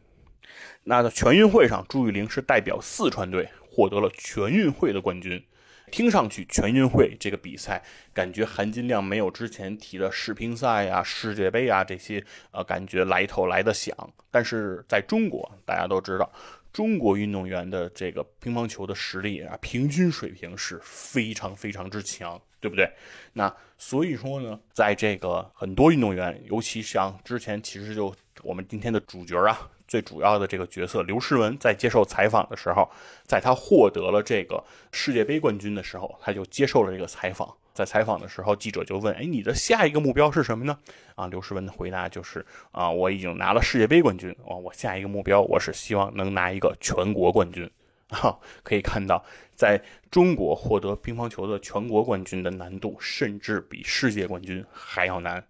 [0.82, 5.44] 那在全运会上，朱雨玲是代表四川队获得了全运会的冠军。
[5.92, 7.82] 听上去全运会这个比赛
[8.14, 13.96] 感觉含金量没有之前提的世乒赛呀、世界杯啊这些呃感觉来头来的响。
[14.30, 16.32] 但是在中国，大家都知道，
[16.72, 22.90] 中国运动员的这个乒乓球的实力啊，平均水平是非常非常之强，对不对？
[23.32, 29.70] 那所以说呢，在这个很多运动员，尤其像之前其实就我们今天的主角啊。
[29.90, 32.88] 最主要的这个角色刘诗雯在接受采访的时候，
[33.26, 37.52] 在她获得了这个世界杯冠军的时候，她就接受了这个采访。
[37.80, 40.78] 在采访的时候，记者就问：“哎，你的下一个目标是什么呢？”
[41.16, 47.68] 啊，刘诗雯的回答就是：“啊，我已经拿了世界杯冠军，啊，我下一个目标我是希望能拿一个全国冠军。
[48.10, 55.42] ”啊，可以看到，在中国获得乒乓球的全国冠军的难度，甚至比世界冠军还要难。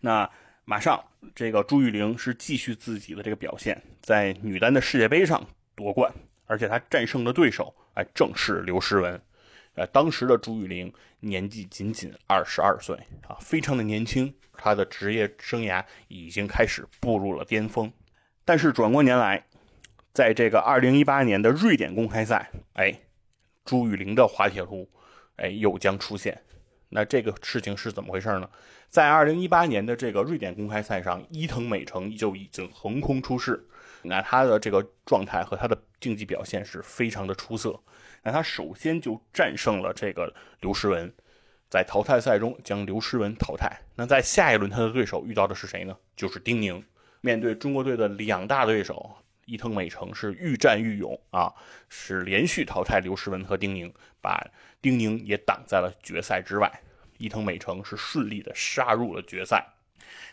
[0.00, 0.28] 那。
[0.68, 1.00] 马上，
[1.32, 5.40] 这个朱雨玲是继续自己的这个表现，在女单的世界杯上
[5.76, 6.12] 夺冠，
[6.46, 9.20] 而且她战胜的对手，哎，正是刘诗雯。
[9.76, 12.96] 呃，当时的朱雨玲年纪仅仅二十二岁
[13.28, 17.92] 啊，非常的年轻，她的职业生涯已经开始步入了巅峰。
[18.44, 19.46] 但是转过年来，
[20.14, 23.00] 在这个二零一八年的瑞典公开赛，哎，
[23.64, 24.88] 朱雨玲的滑铁卢，
[25.36, 26.42] 哎，又将出现。
[26.88, 28.48] 那这个事情是怎么回事呢？
[28.88, 33.68] 在二零一八年的这个瑞典公开赛上，伊藤美诚就已经横空出世。
[34.02, 37.78] 那他的这个状态和他的竞技表现是非常的出色。
[38.26, 41.12] 那他首先就战胜了这个刘诗雯，
[41.70, 43.80] 在淘汰赛中将刘诗雯淘汰。
[43.94, 45.96] 那在下一轮他的对手遇到的是谁呢？
[46.16, 46.84] 就是丁宁。
[47.20, 51.54] 面对中国队的两大对手，伊藤美诚是愈战愈勇啊，
[51.88, 54.44] 是连续淘汰刘诗雯和丁宁，把
[54.82, 56.82] 丁宁也挡在了决赛之外。
[57.18, 59.64] 伊藤美诚是顺利的杀入了决赛。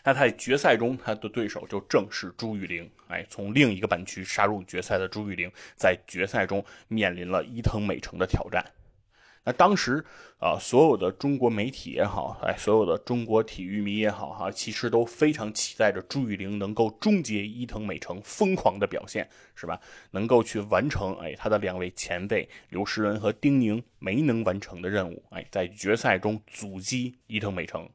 [0.04, 2.88] 那在决赛中，他的对手就正是朱雨玲。
[3.08, 8.62] 哎，从另一个半区杀入决赛的朱雨玲，在决赛中面临了伊藤美诚的挑战。
[9.46, 10.04] 那当时
[10.38, 19.78] 啊，所有的中国媒体也好，哎，所有的中国体育迷也好，哈，其实都非常期待着朱雨玲能够终结伊藤美诚疯狂的表现，是吧？
[20.10, 27.88] 能够去完成哎，他的两位前辈刘诗雯和丁宁没能完成的任务，哎，在决赛中阻击伊藤美诚。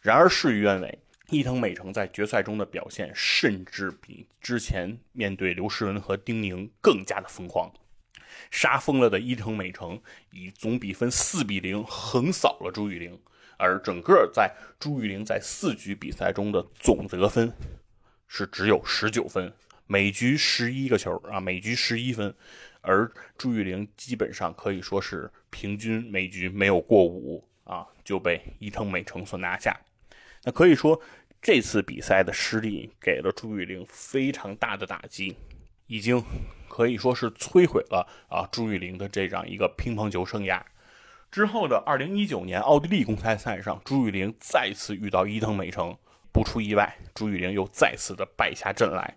[0.00, 0.98] 然而事与愿违，
[1.30, 7.72] 伊藤美诚在决赛中的表现甚至比之前面对刘诗雯和丁宁更加的疯狂。
[8.50, 13.18] 杀疯了的伊藤美诚以总比分四比零横扫了朱雨玲，
[13.56, 17.52] 而整个在朱雨玲在四局比赛中的总得分
[18.28, 19.52] 是只有十九分，
[19.86, 22.32] 每局十一个球啊，每局十一分，
[22.82, 29.76] 而朱雨玲基本上可以说是平均每局没有过五啊，就被伊藤美诚所拿下。
[30.46, 30.98] 那可以说
[31.42, 35.36] 这次比赛的失利给了朱雨玲非常大的打击，
[35.88, 36.24] 已经。
[36.68, 40.60] 可以说是摧毁了啊朱雨玲的这样一个乒乓球生涯。
[41.30, 45.96] 之后的二零一九年奥地利公开赛上，朱雨玲再次遇到伊藤美诚，
[46.32, 49.16] 不出意外，朱雨玲又再次的败下阵来。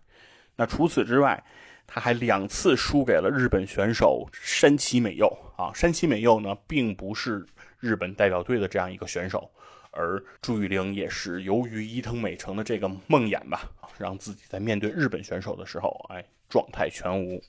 [0.56, 1.44] 那除此之外，
[1.86, 5.74] 他还两次输给了日本选手山崎美佑啊。
[5.74, 7.46] 山崎美佑呢，并不是
[7.80, 9.52] 日本代表队的这样一个选手，
[9.92, 16.26] 而朱雨玲也是由于伊藤美诚的这个梦魇吧，让自己在面对日本选手的时候，哎。
[16.50, 17.40] 状态全无，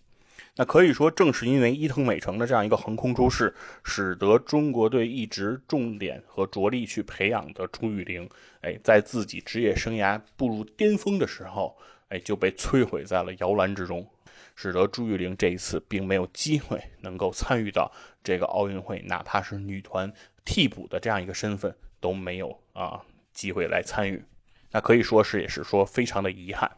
[0.56, 8.28] 那可以说，正是因为伊藤美诚的这样一个横空出世，使得中国队一直重点和着力去培养的朱雨玲，
[8.60, 11.74] 哎，在自己职业生涯步入巅峰的时候，
[12.10, 14.06] 哎，就被摧毁在了摇篮之中，
[14.54, 17.90] 使得朱雨玲这一次并没有机会能够参与到
[18.22, 20.12] 这个奥运会，哪怕是女团
[20.44, 24.24] 替补的这样一个身份都没有啊机会来参与，
[24.72, 26.70] 那可以说是也是说非常的遗憾。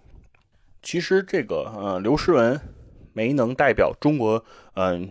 [0.83, 2.61] 其实这个呃，刘诗雯
[3.13, 5.09] 没能代表中国嗯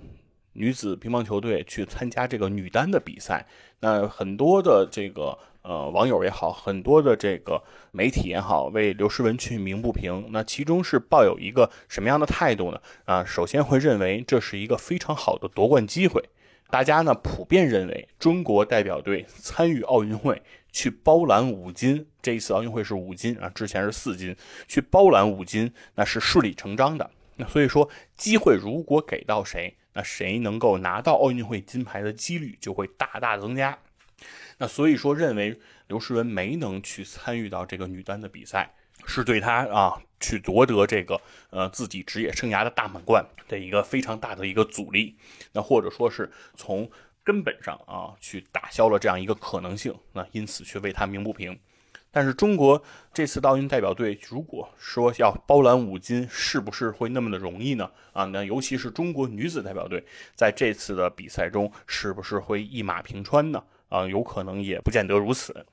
[0.54, 3.48] 女子乒乓球队去参加这个女单的比赛。
[3.80, 10.28] 那很多的这个呃网友也好，很多的这个媒体也好，为刘诗雯去鸣不平。
[10.32, 12.82] 那其中是抱有一个什么样的态度呢？
[13.06, 16.22] 啊，首先会认为这是一个非常好的夺冠机会。
[16.72, 24.36] 大家呢普遍认为，中国代表队参与奥运会去包揽五金，这一次奥运会是五金啊，之前是四金，
[24.68, 27.12] 去包揽五金那是顺理成章的。
[27.36, 33.78] 那所以说，机会如果给到谁，那谁能够拿到奥运会金牌的几率就会大大增加。
[34.58, 38.74] 那所以说，认为刘诗雯没能去参与到这个女单的比赛。
[39.06, 45.16] 是对他啊去夺得这个呃自己职业生涯的大满贯的一个非常大的一个阻力，
[45.54, 46.90] 那或者说是从
[47.24, 51.60] 根本上啊去打消了这样一个可能性，那因此去为他鸣不平。
[52.14, 52.84] 但是中国
[53.14, 57.90] 这次奥运代表队如果说要包揽五金，是不是会那么的容易呢？
[58.12, 60.04] 啊，那尤其是中国女子代表队
[60.36, 63.64] 在这次的比赛中，是不是会一马平川呢？
[63.88, 65.66] 啊，有可能也不见得如此。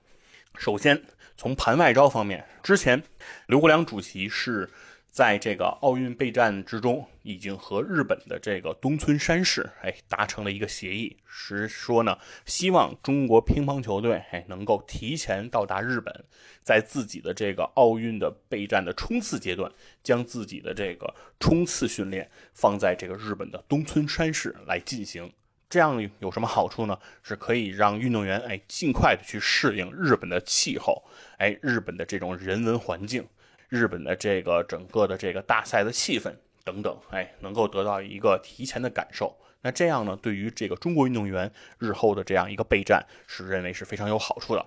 [0.58, 1.00] 首先，
[1.36, 3.00] 从盘外招方面，之前
[3.46, 4.68] 刘国梁主席是
[5.08, 16.24] 在这个奥运备战之中，已经和日本的这个东村山市哎达成了一个协议，是说呢，希望中国乒乓球队哎能够提前到达日本，
[16.64, 19.70] 在自己的这个奥运的备战的冲刺阶段，
[20.02, 25.32] 将自己的这个冲刺训练放在这个日本的东村山市来进行。
[25.68, 26.98] 这样有什么好处呢？
[27.22, 31.04] 是可以让运动员哎尽快的去适应日本的气候，
[31.36, 33.28] 哎日本的这种人文环境，
[33.68, 39.36] 日本的这个整个的这个大赛的气氛等等，哎能够得到一个提前的感受。
[39.60, 44.64] 那这样呢，对于这个中国运动员日后的这样一个备战，是认为是非常有好处的，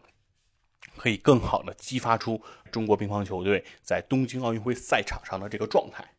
[0.97, 6.13] 可以更好的激发出中国乒乓球队在东京奥运会赛场上的这个状态。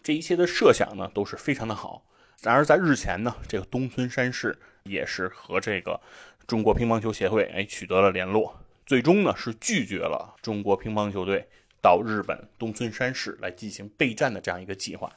[0.00, 2.04] 这一切的设想呢，都是非常的好。
[2.42, 6.00] 然而，在日前呢，这个东村山市也是和这个
[6.46, 11.48] 中国乒乓球协会哎取得了联络，最终呢是拒绝了中国乒乓球队
[11.82, 15.12] 到日本东村山市来进行备战的这样一个计划。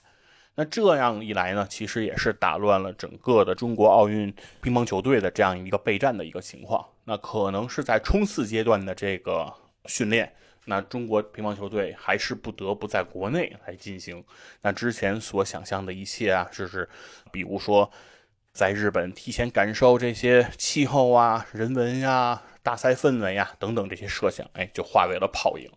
[0.55, 6.83] 那这样一来呢，其实也是打乱了整个的中国奥运乒乓球队的这样一个备战的一个情况。
[7.05, 9.53] 那可能是在冲刺阶段的这个
[9.85, 10.33] 训练。
[10.65, 14.23] 那中国乒乓球队还是不得不在国内来进行。
[14.61, 16.87] 那之前所想象的一切啊，就是
[17.31, 17.91] 比如说
[18.53, 25.67] 在日本提前感受这些气候啊、人文呀、大赛氛围呀等等这些设想，哎，就化为了泡影。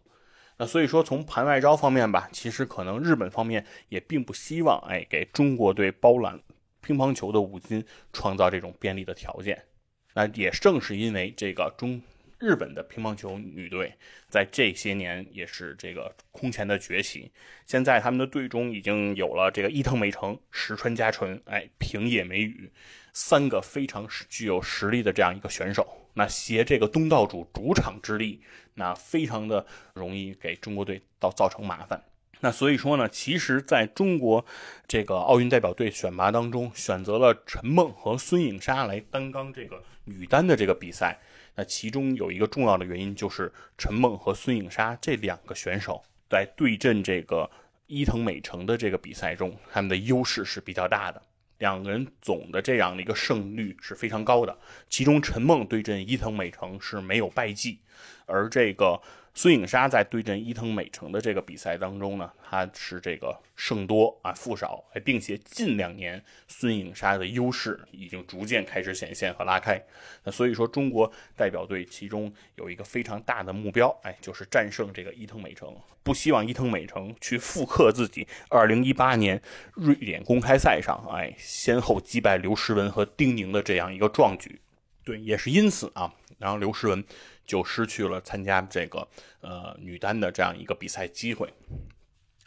[0.58, 6.38] 那所以说，从盘外招方面吧，其实可能日本方面也并不希望，哎，给中国队包揽
[6.82, 9.64] 乒乓球的五金创造这种便利的条件。
[10.12, 12.02] 那也正是因为这个中。
[12.44, 13.94] 日本的乒乓球女队
[14.28, 17.32] 在这些年也是这个空前的崛起。
[17.64, 22.70] 现在他们的队中已经有了这个伊藤美诚、石川佳纯、哎平野美宇
[23.14, 25.86] 三个非常具有实力的这样一个选手。
[26.12, 28.42] 那携这个东道主主场之力，
[28.74, 29.64] 那非常的
[29.94, 32.04] 容易给中国队到造成麻烦。
[32.40, 34.44] 那所以说呢，其实在中国
[34.86, 41.18] 这个奥运代表队选拔当中，选择了陈梦和孙颖莎来担纲这个女单的这个比赛。
[41.54, 47.50] 那其中有一个重要的原因，就是陈梦和孙颖莎这两个选手在对阵这个
[47.86, 51.22] 伊藤美诚的这个比赛中，他们的优势是比较大的。
[51.58, 54.58] 两个人总的这样的一个胜率是非常高的。
[54.88, 57.78] 其中陈梦对阵伊藤美诚是没有败绩，
[58.26, 59.00] 而这个。
[59.36, 69.84] 孙颖莎在对阵伊藤美诚的这个比赛当中呢，她是这个胜多啊负少，并且近两年孙颖莎的优势已经逐渐开始显现和拉开。
[70.22, 75.74] 那所以说，中国代表队其中有一个非常大的目标，哎，就是战胜这个伊藤美诚。
[76.04, 84.60] 不希望伊藤美诚去复刻自己2018年瑞典公开赛上，哎，先后击败刘诗雯和丁宁的这样一个壮举。
[85.02, 87.02] 对，也是因此啊，然后刘诗雯。
[87.44, 89.06] 就失去了参加这个
[89.40, 91.52] 呃女单的这样一个比赛机会。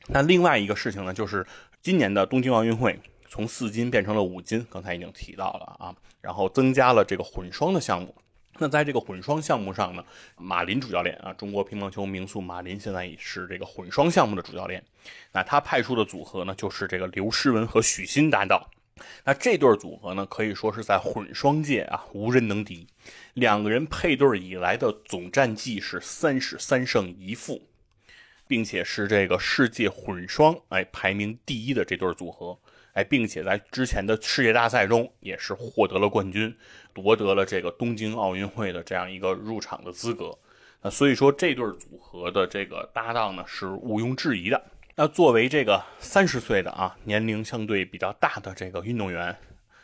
[0.07, 1.45] 那另外一个事情呢，就是
[1.81, 8.15] 今年的东京奥运会从四金变成了五金，刚才已经提到了啊，然后增加了这个混双的项目。
[8.59, 10.03] 那在这个混双项目上呢，
[10.35, 14.83] 马林主教练啊，中国乒乓球名宿马林现在也是这个混双项目的主教练。
[15.31, 18.67] 那他派出的组合呢，就是这个刘诗雯和许昕搭档。
[19.23, 22.87] 那这对组合呢，可以说是在混双界啊无人能敌。
[23.33, 27.61] 两个人配对以来的总战绩是三十三胜一负，
[28.47, 32.57] 并且是这个世界混双哎排名第一的这对组合
[32.93, 36.55] 哎，并且在之前的世界大赛中也是获得了冠军，
[36.93, 40.35] 夺得了这个东京奥运会的这样一个入场的资格。
[40.81, 44.63] 那所以说这对组合的这个搭档呢是毋庸置疑的。
[44.99, 49.37] 那作为这个三十岁的啊年龄相对比较大的这个运动员，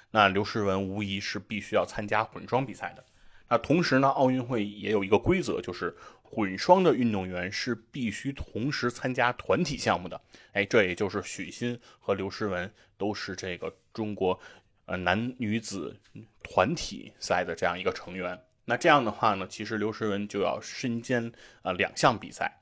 [0.09, 3.05] 那刘诗雯无疑是必须要参加混双比赛的。
[3.47, 10.19] 那同时呢，奥运会也有一个规则，就是混双的运动员是必须同时参加团体项目的。
[10.53, 14.39] 哎，这也就是许昕和刘诗雯都是这个中国
[14.87, 15.95] 呃男女子
[16.41, 18.41] 团体赛的这样一个成员。
[18.65, 22.61] 那这样的话呢，其实刘诗雯就要身兼呃两项比赛。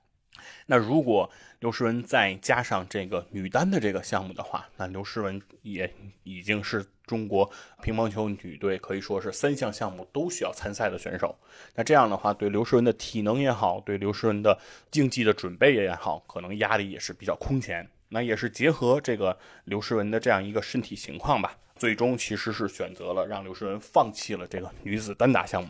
[0.65, 1.31] 那如果
[1.61, 5.93] 刘诗雯再加上这个女单的这个项目的话，那刘诗雯也
[6.23, 7.47] 已经是中国
[7.83, 11.37] 乒乓球女队可以说是三项项目都需要参赛的选手。
[11.75, 14.57] 那这样的话，对刘诗雯的体能也好，对刘诗雯的
[14.89, 17.87] 竞技的准备也好，可能压力也是比较空前。
[18.09, 25.69] 那也是结合这个刘诗雯的这样一个身体情况吧，最终其实是选择了让刘诗雯放弃了这个女子单打项目，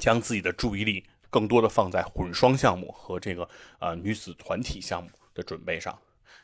[0.00, 1.04] 将自己的注意力。
[1.34, 3.48] 更多的放在混双项目和这个
[3.80, 5.98] 呃女子团体项目的准备上，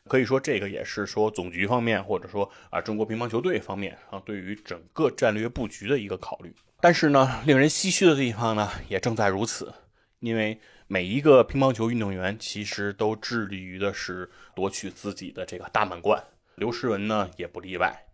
[0.09, 6.53] 可以说这个也是说总局方面或者说啊中国乒乓球队方面啊对于整个战略布局的一个考虑。
[6.81, 9.73] 但是呢，令人唏嘘的地方呢也正在如此，
[10.19, 16.21] 因为每一个乒乓球运动员其实都致力于的是夺取自己的这个大满贯，
[16.57, 18.07] 刘诗雯呢也不例外。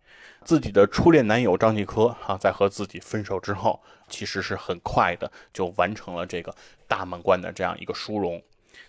[0.47, 6.55] 自己的初恋男友张继科哈，在和自己分手之后，其实是很快的就完成了这个
[6.87, 8.41] 大满贯的这样一个殊荣。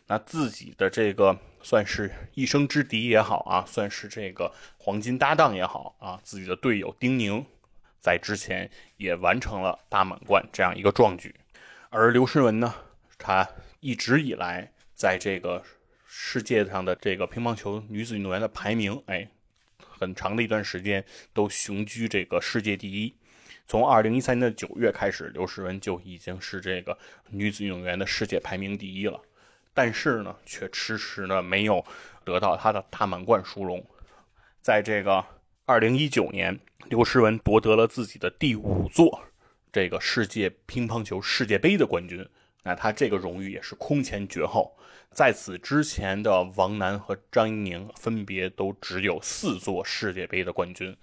[0.06, 7.44] 那自己的这个算是一生之敌也好啊，算是这个黄金搭档也好啊，自己的队友丁宁
[7.98, 11.34] 在之前也完成了大满贯这样一个壮举。
[11.90, 12.72] 而刘诗雯呢，
[13.18, 13.44] 她
[13.80, 15.64] 一直以来在这个
[16.06, 19.28] 世界上的这个乒乓球女子运动员的排名，哎。
[19.98, 23.14] 很长的一段时间都雄居这个世界第一。
[23.66, 26.96] 从二零一三年的九月开始，刘诗雯就已经是这个
[27.30, 29.20] 女子运动员的世界排名第一了。
[29.74, 31.84] 但是呢，却迟迟呢没有
[32.24, 33.84] 得到她的大满贯殊荣。
[34.62, 35.24] 在这个
[35.66, 39.22] 二零一九年，刘诗雯夺得了自己的第五座
[39.70, 42.26] 这个世界乒乓球世界杯的冠军。
[42.68, 44.76] 那他这个荣誉也是空前绝后。
[45.10, 50.94] 在此之前的王楠和张怡宁分别都只有四座世界杯的冠军，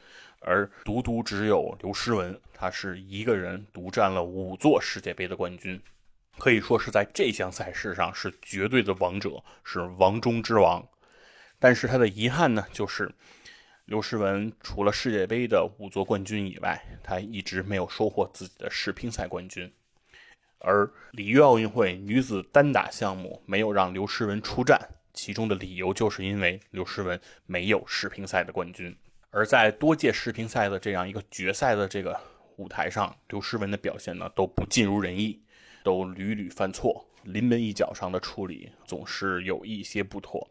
[0.41, 5.81] 而独独只有刘诗雯，她是一个人独占了五座世界杯的冠军，
[6.37, 10.87] 可以说是在这项赛事上是绝对的王者，是王中之王。
[11.57, 13.11] 但是他的遗憾呢，就是
[13.85, 19.73] 刘诗雯除了世界杯的五座冠军以外，她一直没有收获自己的世乒赛冠军。
[20.65, 24.79] 而里约奥运会女子单打项目没有让刘诗雯出战，
[25.13, 28.93] 其中的理由就是因为刘诗雯没有世乒赛的冠军。
[29.29, 32.19] 而在多届世乒赛的这样一个决赛的这个
[32.55, 35.39] 舞台上，刘诗雯的表现呢都不尽如人意，
[35.83, 40.49] 都屡屡犯错，临门一脚上的处理总是有一些不妥。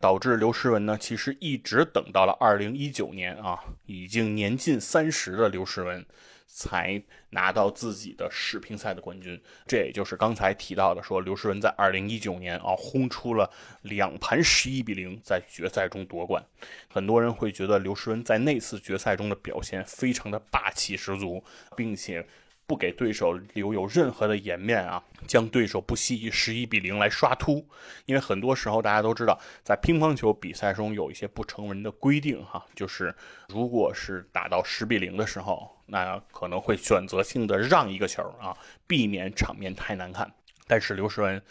[0.00, 6.04] 导致刘诗雯呢，其实一直等到了二零一九年啊，已经年近三十的刘诗雯，
[6.46, 9.40] 才拿到自己的世乒赛的冠军。
[9.66, 13.50] 这也就是刚才提到的，说刘诗雯在二零一九年啊，轰出了
[13.82, 16.44] 两盘十一比零，在决赛中夺冠。
[16.88, 21.42] 很多人会觉得刘诗雯在那次决赛中的表现非常的霸气十足，
[21.76, 22.26] 并且。
[22.66, 27.68] 不给对手留有任何的颜面啊，将对手不惜以十一比零来刷突。
[28.06, 33.14] 因为很多时候大家都知道，在乒乓球比赛中有一些不成文的规定哈，就是
[33.50, 38.56] 如果是打到十比零的时候，那可能会选择性的让一个球啊，
[38.86, 40.32] 避免场面太难看。
[40.66, 41.42] 但是刘诗雯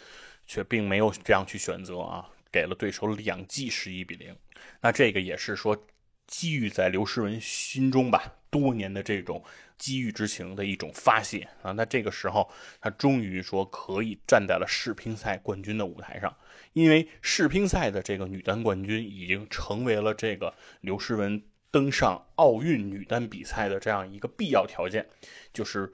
[0.46, 4.36] 却并没有这样去选择啊，给了对手两记十一比零。
[4.80, 5.86] 那这个也是说。
[6.26, 9.44] 积郁在刘诗雯心中吧，多年的这种
[9.76, 11.72] 积郁之情的一种发泄啊。
[11.72, 16.34] 那这个时候，他终于说可以站在了世乒赛冠军的舞台上，
[16.72, 21.42] 因为世乒赛的这个女单冠军已经成为了这个刘诗雯
[21.74, 25.04] 登上奥运女单比赛的这样一个必要条件，
[25.52, 25.92] 就是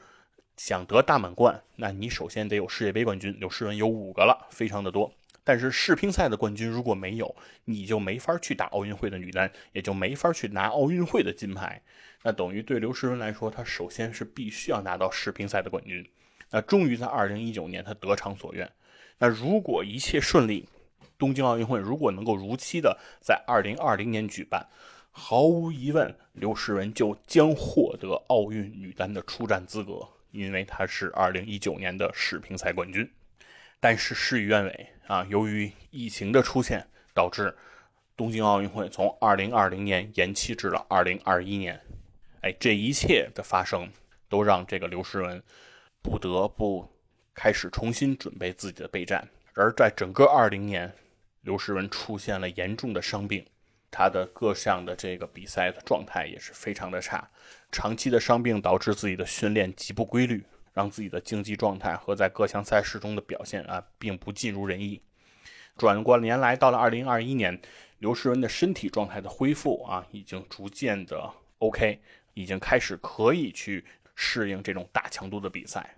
[0.59, 3.35] 想得大满贯，那你首先得有世界杯冠军。
[3.41, 5.11] 刘诗雯有五个了，非常的多。
[5.43, 11.81] 但是世乒赛的冠军如果没有，你就没法去打奥运会的女单，也就没法去拿奥运会的金牌。
[12.24, 16.07] 那等于对刘诗雯来说，她首先是必须要拿到世乒赛的冠军。
[16.51, 18.70] 那终于在二零一九年，她得偿所愿。
[19.16, 20.68] 那如果一切顺利，
[21.16, 24.68] 东京奥运会如果能够如期的在二零二零年举办，
[25.11, 33.11] 毫无疑问，刘诗雯就将获得奥运女单的出战资格，因为她是二零一九年的世乒赛冠军。
[33.81, 37.57] 但是事与愿违啊，由于疫情的出现，导致
[38.17, 41.81] 东京奥运会从2020年延期至了2021年。
[42.43, 43.91] 哎，这一切的发生
[44.29, 45.43] 都让这个刘诗雯
[46.03, 46.89] 不得不
[47.35, 49.29] 开始重新准备自己的备战。
[49.55, 50.93] 而在整个20年，
[51.41, 53.45] 刘诗雯出现了严重的伤病，
[53.91, 57.28] 他的各项的这个比赛的状态也是非常的差。
[57.72, 60.45] 长期的伤病导致自己的训练极不规律。
[60.72, 65.03] 让自己的竞技状态和在各项赛事中的表现啊，并不尽如人意。
[65.76, 67.61] 转过年来，到了二零二一年，
[67.99, 71.28] 刘诗雯的身体状态的恢复啊，已经逐渐的
[71.59, 72.01] OK，
[72.34, 73.84] 已经开始可以去
[74.14, 75.97] 适应这种大强度的比赛。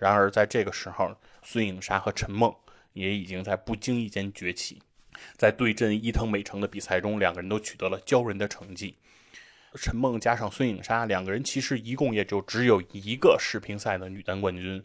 [0.00, 2.52] 然而，在这个时候，孙颖莎和陈梦
[2.92, 4.82] 也已经在不经意间崛起，
[5.36, 8.96] 在对阵伊藤美诚的比赛中，两个人都取得了骄人的成绩。
[9.74, 14.84] 陈梦加上孙颖莎两个人，其实一共也就只有一个世乒赛的女单冠军。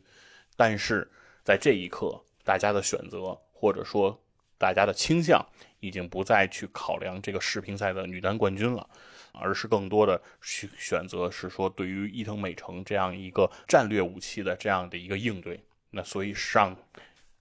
[0.56, 1.10] 但是
[1.44, 4.22] 在这一刻，大家的选择或者说
[4.58, 5.44] 大家的倾向，
[5.80, 8.88] 已经不再去考量这个世乒赛的女单冠军了，
[9.34, 15.60] 而是更多的去选择是说对于伊藤美诚这样一个战略武器的这样的一个应对。
[15.90, 16.78] 那所以让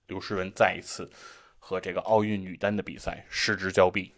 [0.06, 1.10] 刘诗雯再一次
[1.66, 4.12] 和这个奥运女单的比赛失之交臂。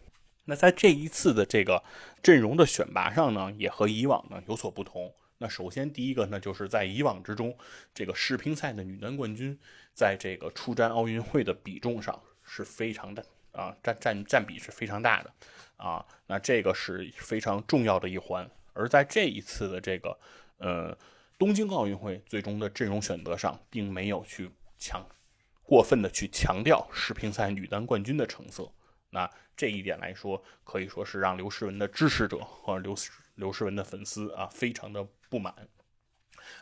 [0.46, 1.80] 那在这一次的这个
[2.20, 5.14] 阵容的选拔上呢，也和以往呢有所不同。
[5.38, 7.56] 那首先第一个呢，就是在以往之中，
[7.94, 9.56] 这个世乒赛的女单冠军，
[9.94, 15.32] 在这个出战奥运会的比重上是非常的啊，占占占比是非常大的
[15.76, 16.04] 啊。
[16.26, 18.50] 那这个是非常重要的一环。
[18.72, 20.18] 而在这一次的这个
[20.58, 20.96] 呃
[21.38, 25.06] 东京奥运会最终的阵容选择上，并没有去强
[25.66, 28.70] 过分的去强调世乒赛女单冠军的成色。
[29.10, 32.94] 那这一点来说，可以说是让刘诗雯的支持者和刘
[33.34, 35.54] 刘诗雯的粉丝啊，非常的不满。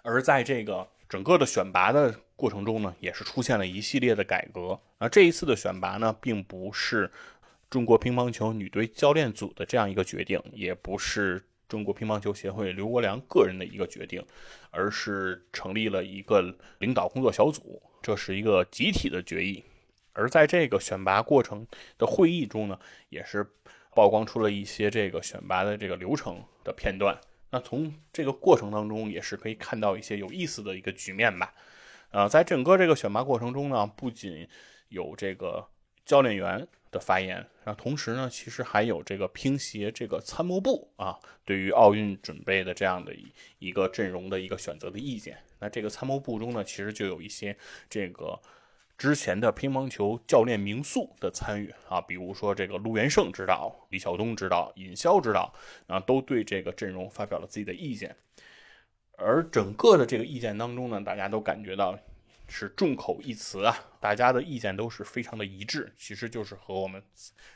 [0.02, 4.80] 而在这个整个的选拔的过程中呢，也是出现了一系列的改革。
[4.98, 7.11] 啊，这一次的选拔呢，并不是
[7.68, 14.24] 中国乒乓球女队教练组的这样一个决定，也不是中国乒乓球协会刘国梁个人的一个决定，
[14.70, 19.64] 而是成立了一个领导工作小组，这是一个集体的决议。
[20.12, 22.78] 而在这个选拔过程的会议中呢，
[23.09, 23.50] 也是
[23.94, 27.18] 曝光出了一些这个选拔的这个流程的片段。
[27.50, 31.55] 那从这个过程当中，也是可以看到一些有意思的一个局面吧。
[32.11, 34.46] 呃，在整个这个选拔过程中呢，不仅
[34.90, 35.66] 有这个
[36.05, 43.12] 教练员的发言，那，同时呢，其实还有这个乒协这个参谋部啊，对于奥运准备的这样的
[43.59, 45.36] 一个阵容的一个选择的意见。
[45.59, 47.57] 那这个参谋部中呢，其实就有一些
[47.90, 48.40] 这个。
[48.97, 55.53] 之前的乒乓球教练名宿的参与啊，比如说这个陆元胜指导、李晓东指导、尹霄指导
[55.88, 58.14] 啊，都对这个阵容发表了自己的意见。
[59.18, 61.99] 而整个的这个意见当中呢，大家都感觉到。
[62.57, 67.02] 是众口一词啊，大家的意见都是非常的一致，其实就是和我们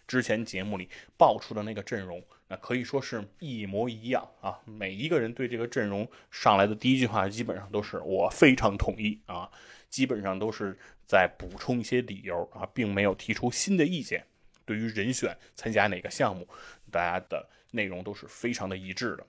[0.09, 4.59] 之前节目里爆出的那个阵容，那可以说是一模一样啊。
[4.65, 9.49] 每一个人对这个阵容上来的第一句话，基本上都是我非常同意啊，
[9.89, 10.77] 基本上都是
[11.07, 14.27] 在补充一些理由啊，并没有提出新的意见。
[14.65, 16.45] 对于人选参加哪个项目，
[16.91, 19.25] 大家的内容都是非常的一致的。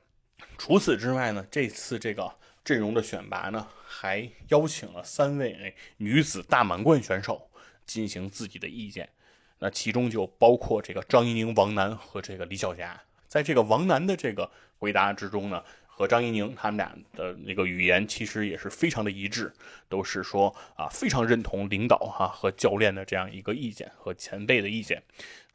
[0.58, 2.34] 除此之外呢，这次这个
[2.70, 7.50] 阵容的选拔呢，还邀请了三位女子大满贯选手
[7.84, 9.10] 进行自己的意见。
[9.58, 13.02] 那其中就包括这个张怡宁、王楠和这个李晓霞。
[13.28, 19.52] 在这个王楠的这个回答之中呢，和张怡宁他们俩的那个语言其实也是非常的一致，
[19.88, 25.02] 都是说啊非常认同领导哈和教练的这样一个意见和前辈的意见，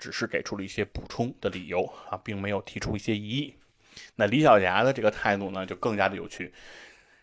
[0.00, 3.54] 只是给出了一些补充的理由啊，并没有提出一些异议。
[4.16, 6.52] 那李晓霞的这个态度呢，就更加的有趣。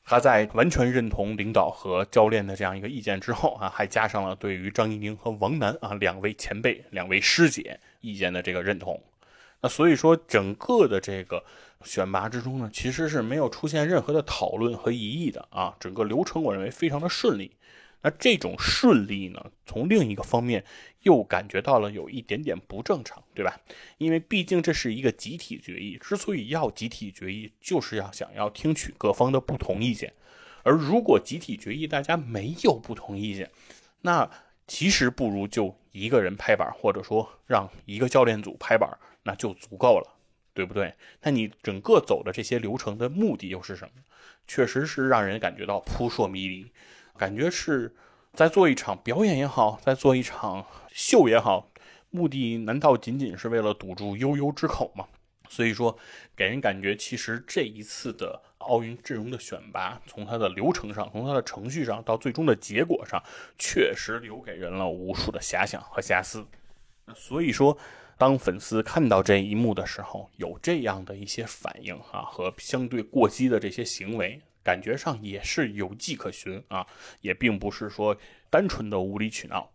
[0.03, 9.01] 他在完全认同领导和教练的这样一个意见之后啊，还加上了对于张怡宁和王楠啊两位前辈、两位师姐意见的这个认同。
[9.61, 11.43] 那所以说，整个的这个
[11.83, 15.75] 选拔之中呢，其实是没有出现任何的讨论和疑议的啊。
[15.79, 17.51] 整个流程我认为非常的顺利。
[18.03, 20.63] 那这种顺利呢，从另一个方面
[21.03, 23.59] 又感觉到了有一点点不正常，对吧？
[23.97, 30.13] 因为毕竟这是一个集体决议，之所以要集体决议，就是要想要听取各方的不同意见。
[30.63, 33.51] 而如果集体决议大家没有不同意见，
[34.01, 34.29] 那
[34.67, 38.89] 其实不如就一个人拍板，或者说让一个教练组拍板，
[39.23, 40.17] 那就足够了，
[40.53, 40.93] 对不对？
[41.21, 44.03] 那你整个走的这些流程的目的又是什么？
[44.47, 46.71] 确实是让人感觉到扑朔迷离。
[47.21, 47.95] 感觉是
[48.33, 51.69] 在做一场表演也好，在做一场秀也好，
[52.09, 55.05] 目的难道仅仅是为了堵住悠悠之口吗？
[55.47, 55.95] 所以说，
[56.35, 63.21] 给人感觉其实这一次的奥运阵容的选拔，从它的流程上，从它的程序上，到最终的结果上，
[63.59, 66.43] 确实留给人了无数的遐想和遐思。
[67.13, 67.77] 所以说，
[68.17, 74.41] 当粉丝看到这一幕的时候，有这样的一些反应啊，和相对过激的这些行为。
[74.63, 76.85] 感觉上也是有迹可循啊，
[77.21, 78.15] 也并不是说
[78.49, 79.71] 单纯的无理取闹。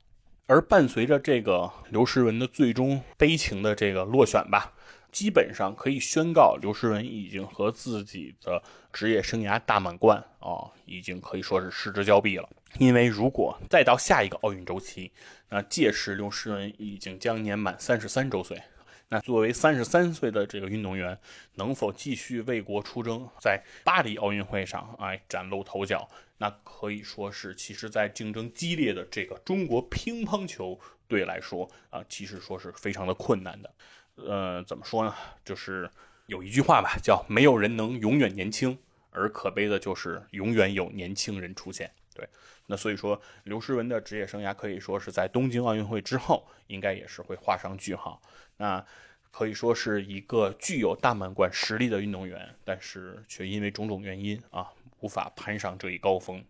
[0.47, 4.73] 而伴随着这个刘诗雯的最终悲情的这个落选吧，
[5.11, 8.63] 基本上可以宣告刘诗雯已经和自己的
[8.93, 12.49] 职业生涯大满贯啊，已经可以说是失之交臂了。
[12.79, 15.11] 因为如果再到下一个奥运周期，
[15.49, 18.63] 那届时刘诗雯已经将年满三十三周岁。
[19.09, 21.19] 那作为三十三岁的这个运动员，
[21.55, 26.09] 能否继续为国出征，在巴黎奥运会上哎崭露头角？
[26.39, 30.79] 那可以说是，其实，在竞争激烈的这个中国乒乓球
[31.09, 33.75] 队来说啊，其实说是非常的困难的。
[34.17, 35.15] 呃，怎么说呢？
[35.45, 35.89] 就是
[36.27, 38.77] 有一句话吧，叫“没有人能永远年轻”，
[39.11, 41.91] 而可悲的就是永远有年轻人出现。
[42.15, 42.29] 对，
[42.67, 48.21] 那所以说，刘诗雯的职业生涯可以说是在东京奥运会之后，应该也是会画上句号。
[48.57, 48.85] 那
[49.31, 56.45] 可以说是一个具有大满贯实力的运动员，但是却因为种种原因啊，无法攀上这一高峰。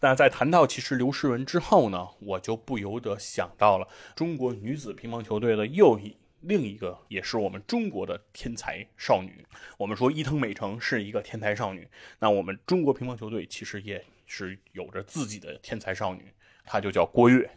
[0.00, 9.46] 那在谈到其实刘诗雯之后呢，我就不由得想到了中国女子乒乓球队的又一另一个，也是我们中国的天才少女。
[9.78, 16.32] 我们说伊藤美诚是一个天才少女，那我们中国乒乓球队其实也是有着自己的天才少女，
[16.64, 17.50] 她就叫郭跃。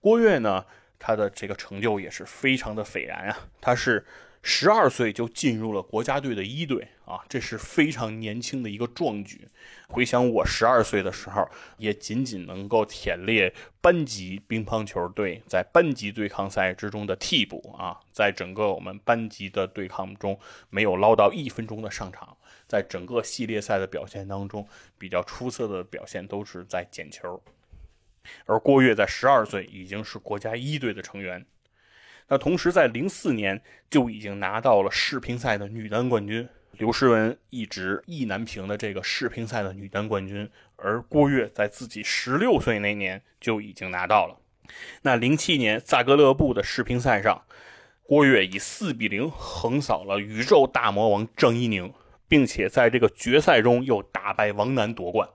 [0.00, 0.66] 郭跃呢？
[0.96, 3.48] 他的这个成就也是非常的斐然啊！
[3.60, 4.06] 他是
[4.42, 9.48] 十二岁就进入了国家队的一队啊，这是非常年轻的一个壮举。
[9.88, 20.38] 回想我十二岁的时候，也仅仅能够忝列班级乒乓球队在班级对抗赛之中的替补啊，在整个我们班级的对抗中
[20.70, 22.34] 没有捞到一分钟的上场，
[22.66, 24.66] 在整个系列赛的表现当中，
[24.98, 27.42] 比较出色的表现都是在捡球。
[28.46, 31.44] 而郭跃在十二岁已经是国家一队的成员，
[32.28, 33.60] 那同时在零四年
[33.90, 36.48] 就已经拿到了世乒赛的女单冠军。
[36.78, 44.40] 刘诗雯一直意难平的这个世乒赛的女单冠军，而郭跃在自己十六岁那年就已经拿到了。
[45.02, 47.44] 那零七年萨格勒布的世乒赛上，
[48.02, 51.94] 郭跃以四比零横扫了宇宙大魔王郑怡宁，
[52.28, 55.28] 并且在这个决赛中又打败王楠夺冠，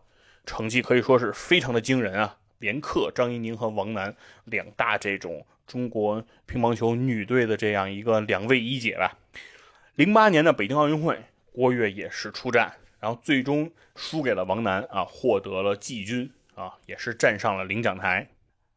[0.45, 2.37] 成绩可以说是非常的惊人啊！
[2.59, 4.13] 连克张怡宁和王楠
[4.43, 9.17] 两大这种中国乒乓球女队的这样一个两位一姐吧。
[9.95, 11.23] 零八年的北京奥运会，
[11.53, 18.29] 郭跃也是出战，然后最终输给了王楠啊，获得了季军啊，也是站上了领奖台。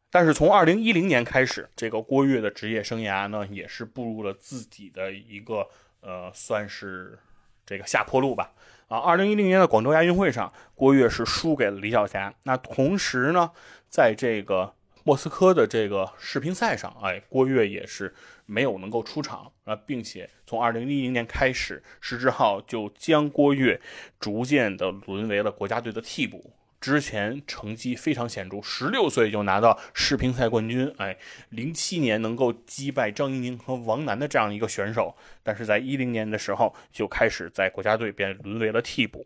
[0.09, 5.67] 但是从二零一零年开始，这个郭跃的职业生涯呢，也是步入了自己的一个
[6.01, 7.17] 呃，算是
[7.65, 8.51] 这个下坡路吧。
[8.87, 12.33] 啊，二零一零年的广州亚运会上，郭跃是输给了李晓霞。
[12.43, 13.51] 那同时呢，
[13.89, 18.13] 在这个莫斯科的这个世乒赛上，哎，郭跃也是
[18.45, 23.81] 没有能够出场啊，并且从二零一零年开始，石志浩就将郭跃
[24.19, 26.53] 逐渐的沦为了国家队的替补。
[26.83, 31.17] 之前成绩非常显著，十六岁就拿到世乒赛冠军，哎，
[31.47, 39.25] 零七年能够击败张怡宁和王楠的这样一个选手，但是在一零年的时候就开始在国家队便沦为了替补。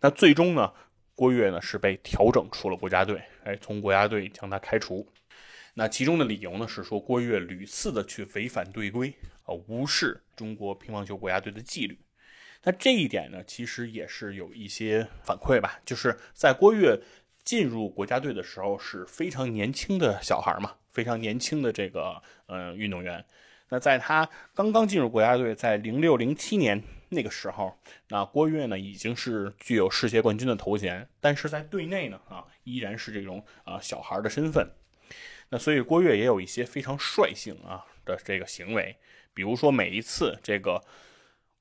[0.00, 0.72] 那最终呢，
[1.14, 5.06] 郭跃呢是被调整出了国家队，哎，从国家队将他开除。
[5.74, 9.14] 那其中的理由呢是说郭跃屡次的去违反队规
[9.44, 11.96] 啊，无视中国乒乓球国家队的纪律。
[12.62, 17.00] 那这一点呢，其实也是有一些反馈吧，就是在郭跃
[17.42, 23.24] 进入国家队的时候是非常年轻的小孩嘛，非常年轻的这个呃运动员。
[23.70, 27.74] 那在他刚刚进入国家队，在零六零七年那个时候，
[28.08, 34.70] 那郭跃呢已经是具有世界冠军的头衔，但是在队内呢啊依然是这种啊小孩的身份。
[35.48, 38.94] 那所以郭跃也有一些非常率性啊的这个行为，
[39.32, 40.82] 比如说每一次这个。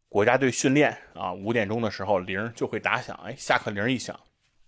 [0.09, 4.19] 国家队训练啊，五点钟的时候铃就会打响，哎，下课铃一响，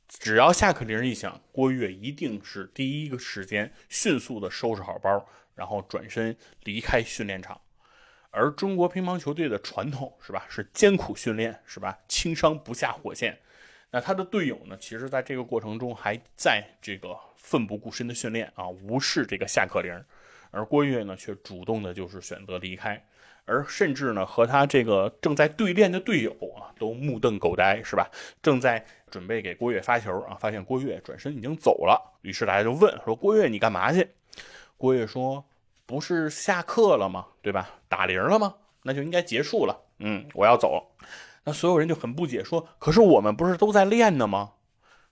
[0.07, 7.59] 只要下课铃一响，郭跃一定是第一个时间迅速的收拾好包，然后转身离开训练场。
[8.29, 13.39] 而中国乒乓球队的传统是吧，是艰苦训练是吧，轻伤不下火线。
[13.89, 20.05] 那他的队友呢，其实在这个过程中还在这个奋不顾身的训练啊，无视这个下课铃，
[20.51, 23.03] 而郭跃呢，却主动的就是选择离开。
[23.45, 28.09] 而甚至呢，和他这个正在对练的队友啊，都目瞪口呆，是吧？
[28.41, 32.19] 正在准备给郭跃发球啊，发现郭跃转身已经走了。
[32.21, 34.07] 于是大家就问说：“郭跃，你干嘛去？”
[34.77, 35.43] 郭跃说
[35.85, 37.25] ：“不是下课了吗？
[37.41, 37.69] 对吧？
[37.89, 38.55] 打铃了吗？
[38.83, 39.77] 那就应该结束了。
[39.99, 40.91] 嗯，我要走。”
[41.43, 44.51] 那所有人就很不解，说：“可是我们不是都在练呢吗？”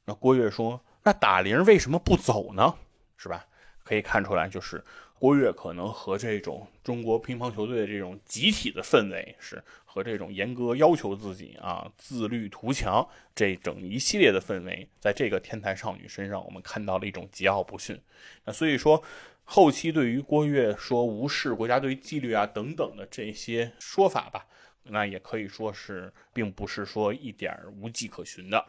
[0.06, 2.76] 那郭跃说：“那打铃为什么不走呢？
[3.18, 3.46] 是吧？
[3.84, 4.84] 可以看出来，就是。”
[5.20, 13.06] 郭跃可能和这种中国乒乓球队的这种集体的氛围，是和这种严格要求自己啊、自律图强
[13.36, 18.00] 这整一系列的氛围，在这个天才少女身上，我们看到了一种桀骜不驯。
[18.46, 19.04] 那所以说，
[19.44, 24.46] 后期对于郭跃说无视国家队纪律啊等等的这些说法吧，
[24.84, 28.66] 那也可以说是并不是说一点无迹可寻的。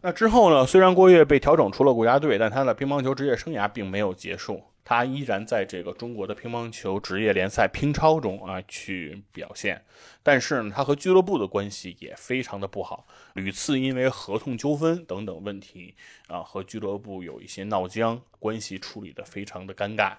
[0.00, 4.64] 那之后呢，虽然郭跃被调整出了国家队，但他的乒乓球职业生涯并没有结束。
[4.90, 9.84] 他依然在这个中国的乒乓球职业联赛乒超中啊去表现，
[10.20, 15.94] 但是呢，他和俱乐部的关系也非常的不好，屡次因为合同纠纷等等问题
[16.26, 20.14] 啊和俱乐部有一些闹僵，关系处理的非常的尴尬。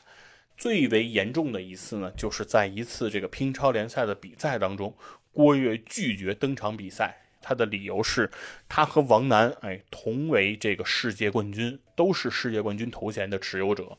[0.57, 4.95] 最为严重的一次呢，就是在一次这个乒超联赛的比赛当中，
[5.33, 8.31] 郭跃拒绝登场比赛，他的理由是，
[8.69, 13.97] 他和王楠哎同为这个世界冠军，都是世界冠军头衔的持有者。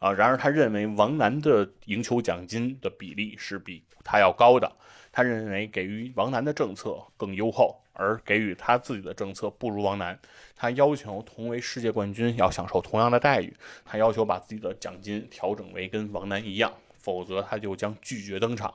[0.00, 4.72] 啊，然而他认为王楠的赢球奖金的比例是比他要高的，
[5.12, 10.18] 他认为给予王楠的政策更优厚，而给予他自己的政策不如王楠。
[10.56, 18.72] 他要求同为世界冠军要享受同样的待遇，他要求把自己的奖金调整为跟王楠一样，否则他就将拒绝登场。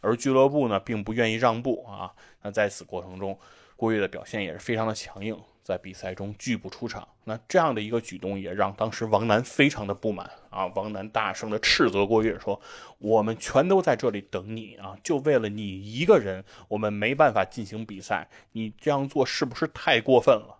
[0.00, 2.12] 而俱乐部呢，并不愿意让步啊。
[2.42, 3.36] 那在此过程中，
[3.74, 5.36] 郭跃的表现也是非常的强硬。
[5.62, 10.66] 在比赛中拒不出场，那这样的一个举动也让当时王楠非常的不满啊！
[10.74, 12.60] 王楠大声的斥责郭跃说
[12.98, 18.28] ：“我们全都在这里等你啊，就为了你一个人，我们没办法进行比赛。
[18.52, 20.58] 你这样做是不是太过分了？”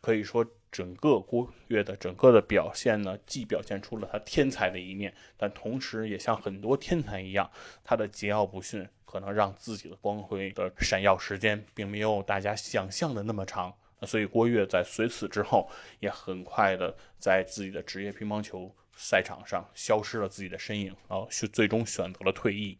[0.00, 7.50] 可以说，整个郭跃的整个的表现呢，既表现出了他天才的一面，但同时也像很多天才一样，
[7.84, 13.74] 他的桀骜不驯可能让自己的光辉的闪耀时间并没有大家想象的那么长。
[14.02, 15.68] 所以郭跃在随此之后，
[16.00, 22.78] 也很快的在自己的职业乒乓球赛场上消失了自己的身影，然后最终选择了退役。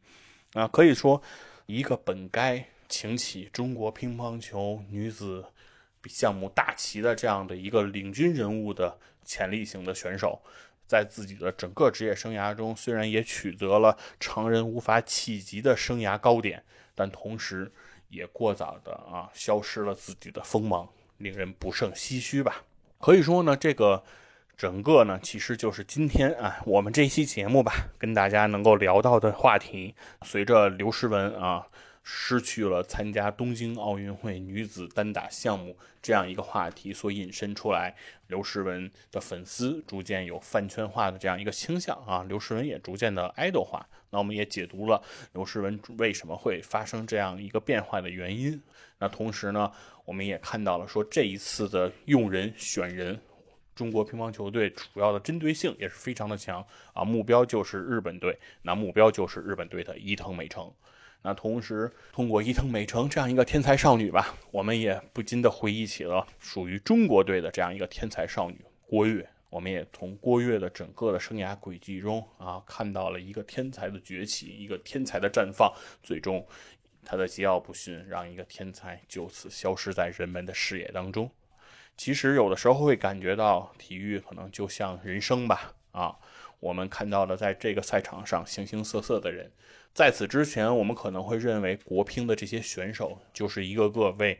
[0.52, 1.20] 啊，可以说，
[1.66, 5.44] 一个本该擎起中国乒乓球女子
[6.06, 10.40] 项目大旗的这样的一个领军人物的潜力型的选手，
[10.86, 16.64] 在自己的整个职业生涯中，虽然也取得了常人无法企及的生涯高点，
[16.94, 17.70] 但同时
[18.08, 20.88] 也过早的啊消失了自己的锋芒。
[21.18, 22.64] 令人不胜唏嘘吧？
[22.98, 24.02] 可以说呢，这个
[24.56, 29.94] 整个呢，其实就是今天啊，我们这期节目吧，跟大家能够聊到的话题。
[30.22, 31.68] 随着刘诗雯啊
[32.02, 37.94] 失去了参加东京奥运会女子单打项目这样一个话题所引申出来，
[38.26, 43.86] 刘诗雯的粉丝逐渐有饭圈化的这样一个倾向啊，刘诗雯也逐渐的爱豆化。
[44.10, 45.02] 那我们也解读了
[45.34, 48.60] 刘诗雯为什么会发生这样一个变化的原因。
[48.98, 49.70] 那同时呢，
[50.04, 53.18] 我们也看到了说这一次的用人选人，
[53.74, 60.68] 中国乒乓球队主要的针对性也是非常的强啊，目标就是日本队，那目标就是日本队的伊藤美诚。
[61.22, 69.28] 那同时，通过伊藤美诚这样一个天才少女吧，我们也不禁的回忆起了属于中国队的这样一个天才少女郭跃。
[69.50, 75.72] 我们也从郭跃的整个的生涯轨迹中啊，看到了一个天才的崛起，一个天才的绽放。
[76.02, 76.46] 最终，
[77.10, 81.30] 他的桀骜不驯让一个天才就此消失在人们的视野当中。
[81.96, 86.18] 其实，有的时候会感觉到体育可能就像人生吧，啊。
[86.60, 89.50] 我们看到了，在这个赛场上形形色色的人。
[89.94, 94.38] 在此之前，我们可能会认为国乒的这些选手就是一个个为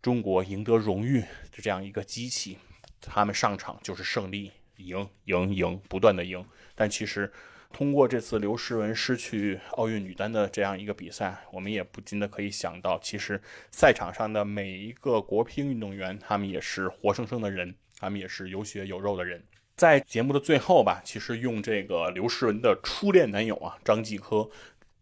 [0.00, 2.56] 中国赢得荣誉的这样一个机器，
[3.02, 6.42] 他们上场就是胜利，赢赢赢，不断的赢。
[6.74, 7.30] 但其实，
[7.72, 13.40] 通过这次刘诗雯失去奥运女单的这样一个比赛，我们也不禁的可以想到，其实
[13.70, 19.44] 赛场上的每一个国乒运动员，他们也是活生生的人，他们也是有血有肉的人。
[19.76, 24.48] 在节目的最后吧，其实用这个刘诗雯的初恋男友啊张继科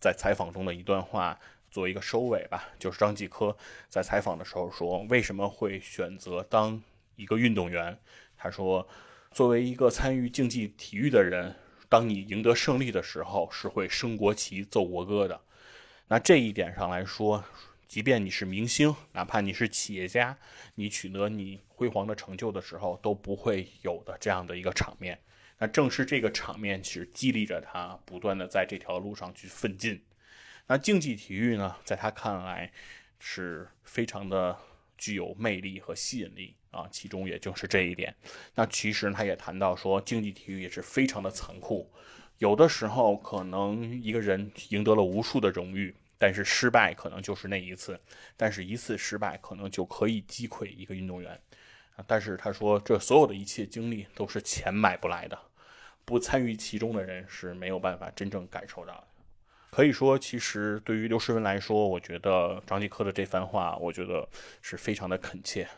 [0.01, 1.39] 在采访中的一段话
[1.71, 2.71] 做一个收尾吧。
[2.77, 3.57] 就是张继科
[3.89, 6.83] 在采访的时候说，为什么会选择当
[7.15, 7.97] 一个运动员？
[8.37, 8.89] 他说，
[9.31, 11.55] 作为一个参与竞技体育的人，
[11.95, 15.41] 当你赢得胜利的时候，是会升国旗、奏国歌的。
[16.09, 17.45] 那这一点上来说。
[17.87, 20.37] 即便你是明星，哪怕你是企业家，
[20.75, 25.17] 你取得你辉煌的成就的时候，都不会有的这样的一个场面。
[25.59, 30.03] 那正是这个场面，是激励着他不断的在这条路上去奋进。
[30.67, 32.73] 那竞技体育呢，在他看来
[33.21, 34.59] 是非常的
[34.99, 38.15] 具有魅力和吸引力啊，其中也就是这一点。
[38.55, 41.91] 那其实他也谈到说，竞技体育也是非常的残酷，
[42.39, 45.95] 有的时候可能一个人赢得了无数的荣誉。
[46.17, 48.01] 但是失败可能就是那一次，
[48.37, 51.39] 但是一次失败可能就可以击溃一个运动员！
[52.07, 55.39] 但是他说，这所有的一切经历都是钱买不来的，
[56.05, 59.05] 不参与其中的人是没有办法真正感受到的。
[59.71, 64.27] 可以说，其实对于刘诗雯来说，我觉得张继科的这番话，我觉得
[64.63, 65.69] 是非常的恳切。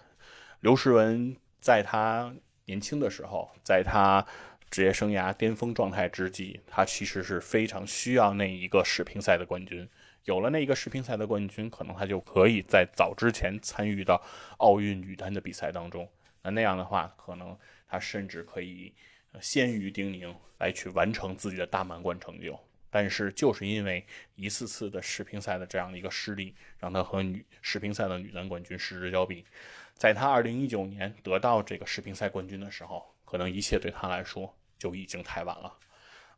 [0.67, 4.27] 刘诗雯在她年轻的时候，在她
[4.69, 9.89] 职业生涯巅峰状态之际，她其实是非常需要那一个世乒赛的冠军。
[10.25, 14.21] 有了那一个世乒赛的冠军，可能他就可以在早之前参与到
[14.57, 16.09] 奥运女单的比赛当中。
[16.43, 17.57] 那那样的话，可能
[17.87, 18.93] 他甚至可以
[19.41, 22.59] 先于丁宁来去完成自己的大满贯成就。
[22.97, 24.03] 但是就是因为
[24.37, 29.45] 一次次的世乒赛的这样的一个失利，让他和女世乒赛的女单冠军失之交臂。
[29.93, 35.77] 在他2019年得到这个世乒赛冠军的时候，可能一切对他来说就已经太晚了。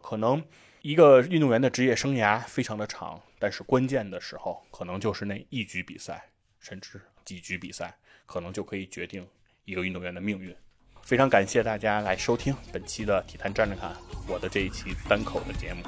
[0.00, 0.44] 可能。
[0.80, 6.30] 一个运动员的职业生涯非常的长，但是关键的时候，可能就是那一局比赛，
[6.60, 9.26] 甚至几局比赛，可能就可以决定
[9.64, 10.54] 一个运动员的命运。
[11.02, 13.94] 非常感谢大家来收听本期的体坛站着看
[14.28, 15.82] 我的这一期单口的节目，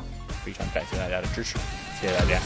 [0.51, 1.57] 非常感谢大家的支持，
[2.01, 2.41] 谢谢大家。